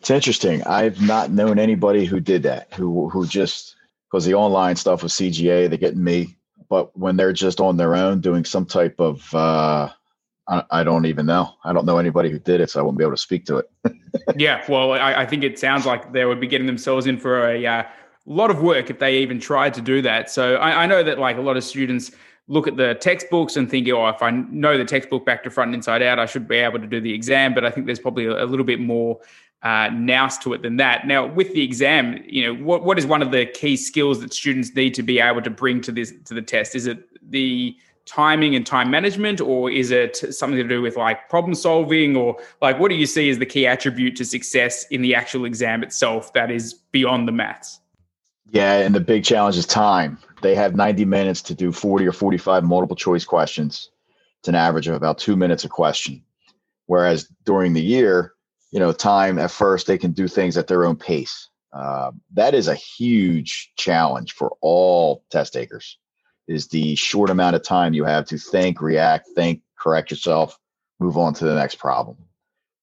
It's 0.00 0.10
interesting. 0.10 0.62
I've 0.64 1.00
not 1.00 1.30
known 1.30 1.58
anybody 1.58 2.04
who 2.04 2.20
did 2.20 2.42
that. 2.42 2.72
Who 2.74 3.08
who 3.08 3.26
just 3.26 3.76
because 4.10 4.24
the 4.24 4.34
online 4.34 4.76
stuff 4.76 5.02
with 5.02 5.12
CGA, 5.12 5.68
they're 5.68 5.78
getting 5.78 6.02
me. 6.02 6.36
But 6.68 6.96
when 6.98 7.16
they're 7.16 7.32
just 7.32 7.60
on 7.60 7.76
their 7.76 7.94
own 7.94 8.20
doing 8.20 8.44
some 8.44 8.66
type 8.66 8.96
of, 8.98 9.32
uh, 9.34 9.88
I, 10.48 10.64
I 10.70 10.84
don't 10.84 11.06
even 11.06 11.26
know. 11.26 11.54
I 11.64 11.72
don't 11.72 11.86
know 11.86 11.98
anybody 11.98 12.30
who 12.30 12.38
did 12.38 12.60
it, 12.60 12.70
so 12.70 12.80
I 12.80 12.82
won't 12.82 12.98
be 12.98 13.04
able 13.04 13.14
to 13.14 13.20
speak 13.20 13.46
to 13.46 13.58
it. 13.58 13.70
yeah, 14.36 14.64
well, 14.68 14.92
I, 14.92 15.22
I, 15.22 15.26
think 15.26 15.44
it 15.44 15.58
sounds 15.58 15.86
like 15.86 16.12
they 16.12 16.24
would 16.24 16.40
be 16.40 16.46
getting 16.46 16.66
themselves 16.66 17.06
in 17.06 17.18
for 17.18 17.48
a 17.48 17.64
uh, 17.66 17.82
lot 18.26 18.50
of 18.50 18.60
work 18.60 18.90
if 18.90 18.98
they 18.98 19.18
even 19.18 19.38
tried 19.38 19.74
to 19.74 19.80
do 19.80 20.02
that. 20.02 20.30
So 20.30 20.56
I, 20.56 20.82
I 20.82 20.86
know 20.86 21.02
that 21.02 21.18
like 21.18 21.36
a 21.36 21.40
lot 21.40 21.56
of 21.56 21.64
students 21.64 22.10
look 22.48 22.68
at 22.68 22.76
the 22.76 22.94
textbooks 22.94 23.56
and 23.56 23.68
think, 23.68 23.88
oh, 23.88 24.08
if 24.08 24.22
I 24.22 24.30
know 24.30 24.78
the 24.78 24.84
textbook 24.84 25.24
back 25.24 25.42
to 25.44 25.50
front 25.50 25.68
and 25.68 25.76
inside 25.76 26.02
out, 26.02 26.18
I 26.18 26.26
should 26.26 26.46
be 26.46 26.56
able 26.56 26.78
to 26.78 26.86
do 26.86 27.00
the 27.00 27.12
exam. 27.12 27.54
But 27.54 27.64
I 27.64 27.70
think 27.70 27.86
there's 27.86 27.98
probably 27.98 28.26
a, 28.26 28.44
a 28.44 28.46
little 28.46 28.64
bit 28.64 28.80
more 28.80 29.20
uh, 29.62 29.90
nous 29.92 30.38
to 30.38 30.52
it 30.52 30.62
than 30.62 30.76
that. 30.76 31.06
Now, 31.06 31.26
with 31.26 31.52
the 31.54 31.62
exam, 31.62 32.22
you 32.26 32.44
know, 32.44 32.64
what 32.64 32.84
what 32.84 32.98
is 32.98 33.06
one 33.06 33.22
of 33.22 33.30
the 33.32 33.46
key 33.46 33.76
skills 33.76 34.20
that 34.20 34.32
students 34.32 34.74
need 34.74 34.94
to 34.94 35.02
be 35.02 35.18
able 35.18 35.42
to 35.42 35.50
bring 35.50 35.80
to 35.82 35.92
this 35.92 36.12
to 36.26 36.34
the 36.34 36.42
test? 36.42 36.74
Is 36.74 36.86
it 36.86 37.08
the 37.30 37.76
timing 38.04 38.54
and 38.54 38.64
time 38.64 38.88
management, 38.88 39.40
or 39.40 39.68
is 39.68 39.90
it 39.90 40.16
something 40.32 40.56
to 40.56 40.68
do 40.68 40.80
with 40.80 40.96
like 40.96 41.28
problem 41.28 41.54
solving, 41.54 42.16
or 42.16 42.36
like 42.62 42.78
what 42.78 42.88
do 42.88 42.94
you 42.94 43.06
see 43.06 43.28
as 43.28 43.38
the 43.38 43.46
key 43.46 43.66
attribute 43.66 44.14
to 44.16 44.24
success 44.24 44.86
in 44.90 45.02
the 45.02 45.14
actual 45.14 45.44
exam 45.44 45.82
itself 45.82 46.32
that 46.32 46.50
is 46.50 46.74
beyond 46.92 47.26
the 47.26 47.32
maths? 47.32 47.80
Yeah, 48.50 48.74
and 48.74 48.94
the 48.94 49.00
big 49.00 49.24
challenge 49.24 49.56
is 49.56 49.66
time. 49.66 50.18
They 50.42 50.54
have 50.54 50.76
90 50.76 51.04
minutes 51.04 51.42
to 51.42 51.54
do 51.54 51.72
40 51.72 52.06
or 52.06 52.12
45 52.12 52.64
multiple 52.64 52.96
choice 52.96 53.24
questions. 53.24 53.90
It's 54.40 54.48
an 54.48 54.54
average 54.54 54.86
of 54.86 54.94
about 54.94 55.18
two 55.18 55.36
minutes 55.36 55.64
a 55.64 55.68
question. 55.68 56.22
Whereas 56.86 57.28
during 57.44 57.72
the 57.72 57.82
year, 57.82 58.32
you 58.70 58.78
know, 58.78 58.92
time 58.92 59.38
at 59.38 59.50
first 59.50 59.86
they 59.86 59.98
can 59.98 60.12
do 60.12 60.28
things 60.28 60.56
at 60.56 60.66
their 60.68 60.84
own 60.84 60.96
pace. 60.96 61.48
Uh, 61.72 62.12
that 62.34 62.54
is 62.54 62.68
a 62.68 62.74
huge 62.74 63.72
challenge 63.76 64.32
for 64.32 64.56
all 64.60 65.24
test 65.30 65.52
takers. 65.52 65.98
Is 66.46 66.68
the 66.68 66.94
short 66.94 67.28
amount 67.28 67.56
of 67.56 67.64
time 67.64 67.92
you 67.92 68.04
have 68.04 68.26
to 68.26 68.38
think, 68.38 68.80
react, 68.80 69.28
think, 69.34 69.62
correct 69.76 70.10
yourself, 70.10 70.58
move 71.00 71.18
on 71.18 71.34
to 71.34 71.44
the 71.44 71.54
next 71.54 71.76
problem. 71.76 72.16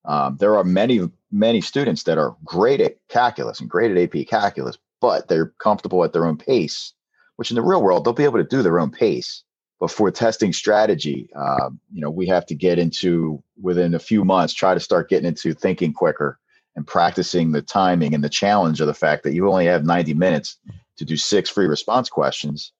Um, 0.06 0.36
there 0.38 0.58
are 0.58 0.66
many, 0.66 1.10
many 1.32 1.62
students 1.62 2.04
that 2.04 2.18
are 2.18 2.36
great 2.44 2.82
at 2.82 2.98
calculus 3.08 3.62
and 3.62 3.70
great 3.70 3.92
at 3.92 3.98
AP 3.98 4.28
calculus, 4.28 4.78
but 5.04 5.28
they're 5.28 5.54
comfortable 5.60 6.06
at 6.06 6.14
their 6.14 6.26
own 6.26 6.38
pace, 6.38 6.94
which 7.36 7.52
in 7.52 7.56
the 7.56 7.62
real 7.62 7.84
world, 7.84 8.06
they'll 8.06 8.14
be 8.14 8.24
able 8.24 8.38
to 8.38 8.46
do 8.46 8.64
their 8.64 8.80
own 8.80 8.90
pace. 8.90 9.44
But 9.82 9.92
for 9.92 10.10
testing 10.10 10.54
strategy, 10.54 11.30
uh, 11.36 11.72
you 11.92 12.00
know, 12.00 12.10
we 12.10 12.26
have 12.28 12.46
to 12.46 12.56
get 12.56 12.80
into 12.80 13.44
within 13.62 13.96
a 13.96 14.00
few 14.00 14.24
months, 14.24 14.54
try 14.54 14.74
to 14.74 14.80
start 14.80 15.10
getting 15.10 15.28
into 15.28 15.54
thinking 15.54 15.92
quicker 15.92 16.40
and 16.78 16.88
practicing 16.88 17.52
the 17.52 17.62
timing 17.62 18.16
and 18.16 18.24
the 18.24 18.30
challenge 18.30 18.80
of 18.80 18.88
the 18.88 18.94
fact 18.94 19.24
that 19.24 19.34
you 19.34 19.50
only 19.50 19.66
have 19.66 19.84
90 19.84 20.14
minutes 20.14 20.58
to 20.96 21.04
do 21.04 21.18
six 21.18 21.50
free 21.50 21.68
response 21.68 22.08
questions. 22.08 22.72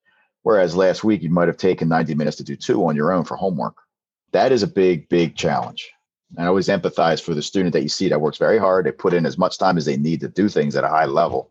Whereas 0.44 0.78
last 0.78 1.04
week, 1.04 1.24
you 1.24 1.30
might 1.30 1.50
have 1.50 1.58
taken 1.58 1.90
90 1.90 2.16
minutes 2.16 2.38
to 2.38 2.46
do 2.46 2.56
two 2.56 2.88
on 2.88 2.96
your 2.96 3.12
own 3.12 3.26
for 3.26 3.36
homework. 3.36 3.76
That 4.32 4.54
is 4.54 4.64
a 4.64 4.68
big, 4.68 5.10
big 5.10 5.36
challenge. 5.36 5.92
And 6.38 6.46
I 6.46 6.48
always 6.48 6.70
empathize 6.70 7.22
for 7.22 7.34
the 7.34 7.42
student 7.42 7.74
that 7.74 7.84
you 7.84 7.90
see 7.90 8.08
that 8.08 8.22
works 8.22 8.38
very 8.38 8.58
hard. 8.58 8.86
They 8.86 8.94
put 8.94 9.14
in 9.14 9.26
as 9.26 9.38
much 9.38 9.58
time 9.58 9.78
as 9.78 9.84
they 9.84 9.98
need 9.98 10.22
to 10.22 10.30
do 10.30 10.48
things 10.48 10.78
at 10.78 10.86
a 10.86 10.88
high 10.88 11.06
level. 11.06 11.50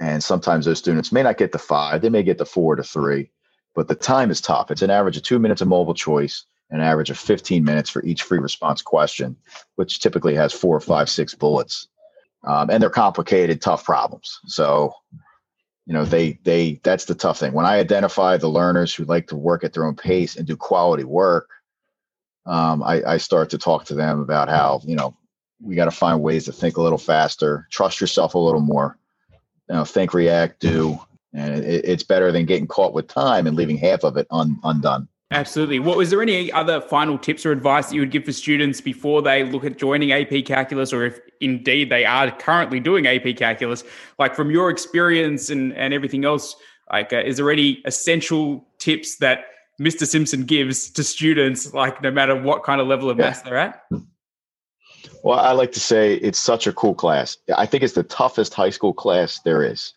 And 0.00 0.22
sometimes 0.22 0.64
those 0.64 0.78
students 0.78 1.12
may 1.12 1.22
not 1.22 1.38
get 1.38 1.52
the 1.52 1.58
five, 1.58 2.02
they 2.02 2.10
may 2.10 2.22
get 2.22 2.38
the 2.38 2.46
four 2.46 2.76
to 2.76 2.82
three, 2.82 3.30
but 3.74 3.88
the 3.88 3.94
time 3.94 4.30
is 4.30 4.40
tough. 4.40 4.70
It's 4.70 4.82
an 4.82 4.90
average 4.90 5.16
of 5.16 5.22
two 5.22 5.38
minutes 5.38 5.60
of 5.60 5.68
multiple 5.68 5.94
choice, 5.94 6.44
an 6.70 6.80
average 6.80 7.10
of 7.10 7.18
15 7.18 7.64
minutes 7.64 7.90
for 7.90 8.04
each 8.04 8.22
free 8.22 8.38
response 8.38 8.82
question, 8.82 9.36
which 9.74 10.00
typically 10.00 10.34
has 10.34 10.52
four, 10.52 10.78
five, 10.80 11.08
six 11.08 11.34
bullets. 11.34 11.88
Um, 12.44 12.70
and 12.70 12.80
they're 12.80 12.90
complicated, 12.90 13.60
tough 13.60 13.84
problems. 13.84 14.38
So, 14.46 14.94
you 15.86 15.94
know, 15.94 16.04
they 16.04 16.38
they 16.44 16.80
that's 16.84 17.06
the 17.06 17.14
tough 17.14 17.38
thing. 17.38 17.52
When 17.52 17.66
I 17.66 17.78
identify 17.78 18.36
the 18.36 18.48
learners 18.48 18.94
who 18.94 19.04
like 19.04 19.26
to 19.28 19.36
work 19.36 19.64
at 19.64 19.72
their 19.72 19.84
own 19.84 19.96
pace 19.96 20.36
and 20.36 20.46
do 20.46 20.56
quality 20.56 21.02
work, 21.02 21.48
um, 22.46 22.82
I, 22.82 23.02
I 23.04 23.16
start 23.16 23.50
to 23.50 23.58
talk 23.58 23.86
to 23.86 23.94
them 23.94 24.20
about 24.20 24.48
how 24.48 24.80
you 24.84 24.94
know 24.94 25.16
we 25.60 25.74
got 25.74 25.86
to 25.86 25.90
find 25.90 26.22
ways 26.22 26.44
to 26.44 26.52
think 26.52 26.76
a 26.76 26.82
little 26.82 26.98
faster, 26.98 27.66
trust 27.70 28.00
yourself 28.00 28.34
a 28.34 28.38
little 28.38 28.60
more, 28.60 28.98
know, 29.74 29.84
think, 29.84 30.14
react, 30.14 30.60
do, 30.60 30.98
and 31.32 31.64
it, 31.64 31.84
it's 31.84 32.02
better 32.02 32.32
than 32.32 32.46
getting 32.46 32.66
caught 32.66 32.92
with 32.92 33.08
time 33.08 33.46
and 33.46 33.56
leaving 33.56 33.76
half 33.76 34.04
of 34.04 34.16
it 34.16 34.26
un, 34.30 34.58
undone. 34.64 35.08
Absolutely. 35.30 35.78
What 35.78 35.98
was 35.98 36.08
there 36.08 36.22
any 36.22 36.50
other 36.52 36.80
final 36.80 37.18
tips 37.18 37.44
or 37.44 37.52
advice 37.52 37.88
that 37.88 37.94
you 37.94 38.00
would 38.00 38.10
give 38.10 38.24
for 38.24 38.32
students 38.32 38.80
before 38.80 39.20
they 39.20 39.44
look 39.44 39.62
at 39.64 39.76
joining 39.76 40.10
AP 40.12 40.46
Calculus, 40.46 40.90
or 40.90 41.04
if 41.04 41.20
indeed 41.40 41.90
they 41.90 42.06
are 42.06 42.30
currently 42.30 42.80
doing 42.80 43.06
AP 43.06 43.36
Calculus? 43.36 43.84
Like 44.18 44.34
from 44.34 44.50
your 44.50 44.70
experience 44.70 45.50
and 45.50 45.74
and 45.74 45.92
everything 45.92 46.24
else, 46.24 46.56
like 46.90 47.12
uh, 47.12 47.18
is 47.18 47.36
there 47.36 47.50
any 47.50 47.82
essential 47.84 48.66
tips 48.78 49.16
that 49.16 49.44
Mr. 49.78 50.06
Simpson 50.06 50.44
gives 50.44 50.90
to 50.92 51.04
students, 51.04 51.74
like 51.74 52.02
no 52.02 52.10
matter 52.10 52.34
what 52.34 52.64
kind 52.64 52.80
of 52.80 52.86
level 52.86 53.10
of 53.10 53.18
yeah. 53.18 53.26
maths 53.26 53.42
they're 53.42 53.58
at? 53.58 53.82
Well, 55.22 55.38
I 55.38 55.52
like 55.52 55.72
to 55.72 55.80
say 55.80 56.14
it's 56.14 56.38
such 56.38 56.66
a 56.66 56.72
cool 56.72 56.94
class. 56.94 57.36
I 57.56 57.66
think 57.66 57.82
it's 57.82 57.94
the 57.94 58.02
toughest 58.02 58.54
high 58.54 58.70
school 58.70 58.92
class 58.92 59.40
there 59.40 59.62
is. 59.62 59.92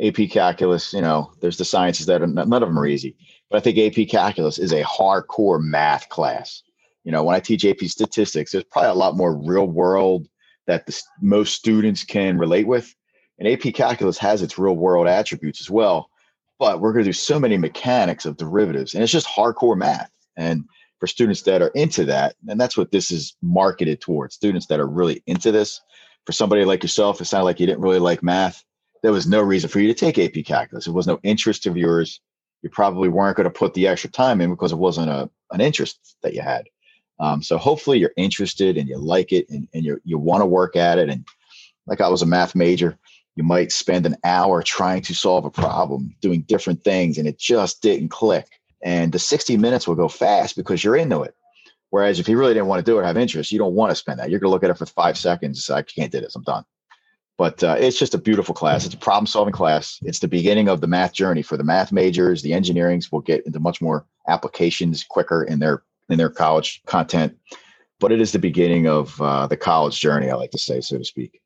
AP 0.00 0.30
Calculus, 0.30 0.92
you 0.92 1.00
know, 1.00 1.32
there's 1.40 1.56
the 1.56 1.64
sciences 1.64 2.06
that 2.06 2.20
are 2.20 2.26
none 2.26 2.62
of 2.62 2.68
them 2.68 2.78
are 2.78 2.86
easy, 2.86 3.16
but 3.50 3.56
I 3.56 3.60
think 3.60 3.78
AP 3.78 4.08
Calculus 4.08 4.58
is 4.58 4.72
a 4.72 4.82
hardcore 4.82 5.62
math 5.62 6.08
class. 6.10 6.62
You 7.04 7.12
know, 7.12 7.24
when 7.24 7.34
I 7.34 7.40
teach 7.40 7.64
AP 7.64 7.80
Statistics, 7.80 8.52
there's 8.52 8.64
probably 8.64 8.90
a 8.90 8.94
lot 8.94 9.16
more 9.16 9.34
real 9.34 9.66
world 9.66 10.28
that 10.66 10.86
the, 10.86 11.00
most 11.22 11.54
students 11.54 12.04
can 12.04 12.36
relate 12.36 12.66
with, 12.66 12.94
and 13.38 13.48
AP 13.48 13.72
Calculus 13.74 14.18
has 14.18 14.42
its 14.42 14.58
real 14.58 14.76
world 14.76 15.06
attributes 15.06 15.60
as 15.60 15.70
well. 15.70 16.10
But 16.58 16.80
we're 16.80 16.92
going 16.92 17.04
to 17.04 17.10
do 17.10 17.14
so 17.14 17.38
many 17.38 17.56
mechanics 17.56 18.26
of 18.26 18.36
derivatives, 18.36 18.94
and 18.94 19.02
it's 19.02 19.12
just 19.12 19.26
hardcore 19.26 19.76
math. 19.76 20.10
And 20.36 20.64
for 20.98 21.06
students 21.06 21.42
that 21.42 21.62
are 21.62 21.68
into 21.68 22.04
that. 22.04 22.36
And 22.48 22.60
that's 22.60 22.76
what 22.76 22.90
this 22.90 23.10
is 23.10 23.36
marketed 23.42 24.00
towards 24.00 24.34
students 24.34 24.66
that 24.66 24.80
are 24.80 24.86
really 24.86 25.22
into 25.26 25.52
this. 25.52 25.80
For 26.24 26.32
somebody 26.32 26.64
like 26.64 26.82
yourself, 26.82 27.20
it 27.20 27.26
sounded 27.26 27.44
like 27.44 27.60
you 27.60 27.66
didn't 27.66 27.82
really 27.82 27.98
like 27.98 28.22
math. 28.22 28.64
There 29.02 29.12
was 29.12 29.26
no 29.26 29.40
reason 29.40 29.70
for 29.70 29.78
you 29.78 29.92
to 29.92 29.94
take 29.94 30.18
AP 30.18 30.44
calculus. 30.44 30.86
It 30.86 30.92
was 30.92 31.06
no 31.06 31.20
interest 31.22 31.66
of 31.66 31.76
yours. 31.76 32.20
You 32.62 32.70
probably 32.70 33.08
weren't 33.08 33.36
going 33.36 33.44
to 33.44 33.50
put 33.50 33.74
the 33.74 33.86
extra 33.86 34.10
time 34.10 34.40
in 34.40 34.50
because 34.50 34.72
it 34.72 34.78
wasn't 34.78 35.10
a, 35.10 35.30
an 35.52 35.60
interest 35.60 36.16
that 36.22 36.34
you 36.34 36.42
had. 36.42 36.66
Um, 37.20 37.42
so 37.42 37.58
hopefully 37.58 37.98
you're 37.98 38.12
interested 38.16 38.76
and 38.76 38.88
you 38.88 38.98
like 38.98 39.32
it 39.32 39.48
and, 39.48 39.68
and 39.72 39.84
you 39.84 40.00
you 40.04 40.18
want 40.18 40.42
to 40.42 40.46
work 40.46 40.76
at 40.76 40.98
it. 40.98 41.08
And 41.08 41.24
like 41.86 42.00
I 42.00 42.08
was 42.08 42.22
a 42.22 42.26
math 42.26 42.54
major, 42.54 42.98
you 43.36 43.44
might 43.44 43.72
spend 43.72 44.04
an 44.04 44.16
hour 44.24 44.62
trying 44.62 45.02
to 45.02 45.14
solve 45.14 45.44
a 45.44 45.50
problem, 45.50 46.14
doing 46.20 46.42
different 46.42 46.82
things, 46.82 47.18
and 47.18 47.28
it 47.28 47.38
just 47.38 47.80
didn't 47.82 48.08
click 48.08 48.48
and 48.82 49.12
the 49.12 49.18
60 49.18 49.56
minutes 49.56 49.86
will 49.86 49.94
go 49.94 50.08
fast 50.08 50.56
because 50.56 50.82
you're 50.82 50.96
into 50.96 51.22
it. 51.22 51.34
Whereas 51.90 52.18
if 52.18 52.28
you 52.28 52.38
really 52.38 52.54
didn't 52.54 52.66
want 52.66 52.84
to 52.84 52.90
do 52.90 52.98
it, 52.98 53.04
have 53.04 53.16
interest, 53.16 53.52
you 53.52 53.58
don't 53.58 53.74
want 53.74 53.90
to 53.90 53.96
spend 53.96 54.18
that. 54.18 54.30
You're 54.30 54.40
going 54.40 54.48
to 54.48 54.52
look 54.52 54.64
at 54.64 54.70
it 54.70 54.78
for 54.78 54.86
five 54.86 55.16
seconds. 55.16 55.70
I 55.70 55.82
can't 55.82 56.12
do 56.12 56.20
this. 56.20 56.34
I'm 56.34 56.42
done. 56.42 56.64
But 57.38 57.62
uh, 57.62 57.76
it's 57.78 57.98
just 57.98 58.14
a 58.14 58.18
beautiful 58.18 58.54
class. 58.54 58.86
It's 58.86 58.94
a 58.94 58.98
problem 58.98 59.26
solving 59.26 59.52
class. 59.52 59.98
It's 60.02 60.20
the 60.20 60.28
beginning 60.28 60.68
of 60.68 60.80
the 60.80 60.86
math 60.86 61.12
journey 61.12 61.42
for 61.42 61.56
the 61.56 61.64
math 61.64 61.92
majors. 61.92 62.42
The 62.42 62.52
engineerings 62.52 63.12
will 63.12 63.20
get 63.20 63.44
into 63.46 63.60
much 63.60 63.80
more 63.82 64.06
applications 64.26 65.04
quicker 65.04 65.42
in 65.42 65.58
their 65.58 65.82
in 66.08 66.18
their 66.18 66.30
college 66.30 66.82
content. 66.86 67.36
But 68.00 68.12
it 68.12 68.20
is 68.20 68.32
the 68.32 68.38
beginning 68.38 68.86
of 68.86 69.20
uh, 69.20 69.46
the 69.46 69.56
college 69.56 70.00
journey. 70.00 70.30
I 70.30 70.34
like 70.34 70.50
to 70.52 70.58
say, 70.58 70.80
so 70.80 70.98
to 70.98 71.04
speak. 71.04 71.40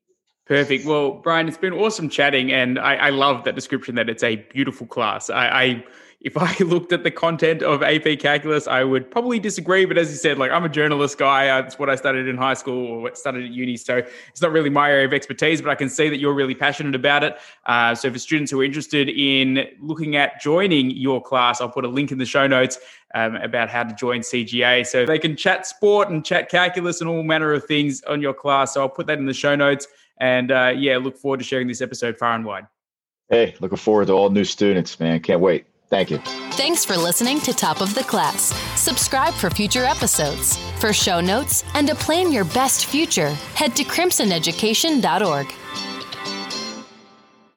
Perfect. 0.47 0.85
Well, 0.85 1.12
Brian, 1.12 1.47
it's 1.47 1.57
been 1.57 1.73
awesome 1.73 2.09
chatting, 2.09 2.53
and 2.53 2.79
I, 2.79 2.97
I 2.97 3.11
love 3.11 3.45
that 3.45 3.55
description 3.55 3.95
that 3.95 4.09
it's 4.09 4.25
a 4.25 4.37
beautiful 4.37 4.85
class. 4.87 5.31
I, 5.31 5.49
I 5.49 5.85
if 6.21 6.37
I 6.37 6.55
looked 6.65 6.93
at 6.93 7.03
the 7.03 7.11
content 7.11 7.63
of 7.63 7.83
AP 7.83 8.19
Calculus, 8.19 8.67
I 8.67 8.85
would 8.85 9.11
probably 9.11 9.39
disagree. 9.39 9.85
But 9.85 9.99
as 9.99 10.11
you 10.11 10.17
said, 10.17 10.39
like 10.39 10.51
I'm 10.51 10.65
a 10.65 10.69
journalist 10.69 11.19
guy. 11.19 11.47
That's 11.47 11.79
what 11.79 11.89
I 11.89 11.97
studied 11.97 12.29
in 12.29 12.37
high 12.37 12.55
school 12.55 12.87
or 12.87 13.01
what 13.01 13.17
studied 13.17 13.45
at 13.45 13.51
uni. 13.51 13.77
So 13.77 14.03
it's 14.29 14.43
not 14.43 14.53
really 14.53 14.71
my 14.71 14.91
area 14.91 15.07
of 15.07 15.13
expertise, 15.13 15.63
but 15.63 15.71
I 15.71 15.75
can 15.75 15.89
see 15.89 16.09
that 16.09 16.19
you're 16.19 16.35
really 16.35 16.55
passionate 16.55 16.95
about 16.95 17.25
it. 17.25 17.39
Uh, 17.67 17.95
so 17.95 18.13
for 18.13 18.19
students 18.19 18.51
who 18.51 18.61
are 18.61 18.65
interested 18.65 19.09
in 19.09 19.67
looking 19.81 20.17
at 20.17 20.41
joining 20.41 20.91
your 20.91 21.23
class, 21.23 21.61
I'll 21.61 21.71
put 21.71 21.85
a 21.85 21.89
link 21.89 22.13
in 22.13 22.19
the 22.19 22.27
show 22.27 22.47
notes 22.47 22.79
um, 23.15 23.37
about 23.37 23.71
how 23.71 23.83
to 23.83 23.95
join 23.95 24.21
CGA. 24.21 24.87
So 24.87 25.07
they 25.07 25.19
can 25.19 25.37
chat 25.37 25.67
sport 25.67 26.11
and 26.11 26.25
chat 26.25 26.49
calculus 26.49 27.01
and 27.01 27.09
all 27.09 27.23
manner 27.23 27.53
of 27.53 27.65
things 27.65 28.03
on 28.05 28.21
your 28.21 28.35
class. 28.35 28.75
So 28.75 28.83
I'll 28.83 28.89
put 28.89 29.07
that 29.07 29.19
in 29.19 29.27
the 29.27 29.35
show 29.35 29.57
notes. 29.57 29.87
And 30.19 30.53
uh, 30.53 30.75
yeah, 30.77 30.99
look 30.99 31.17
forward 31.17 31.39
to 31.39 31.45
sharing 31.45 31.67
this 31.67 31.81
episode 31.81 32.19
far 32.19 32.35
and 32.35 32.45
wide. 32.45 32.67
Hey, 33.31 33.55
looking 33.61 33.79
forward 33.79 34.09
to 34.09 34.13
all 34.13 34.29
new 34.29 34.45
students, 34.45 34.99
man. 35.01 35.21
Can't 35.21 35.41
wait. 35.41 35.65
Thank 35.90 36.11
you. 36.11 36.18
Thanks 36.53 36.85
for 36.85 36.96
listening 36.96 37.40
to 37.40 37.53
Top 37.53 37.81
of 37.81 37.94
the 37.94 38.05
Class. 38.05 38.55
Subscribe 38.81 39.35
for 39.35 39.50
future 39.50 39.85
episodes. 39.85 40.57
For 40.79 40.92
show 40.92 41.20
notes 41.20 41.64
and 41.74 41.88
to 41.88 41.94
plan 41.96 42.33
your 42.33 42.44
best 42.44 42.87
future, 42.87 43.31
head 43.55 43.74
to 43.76 43.85
crimsoneducation.org. 43.85 45.53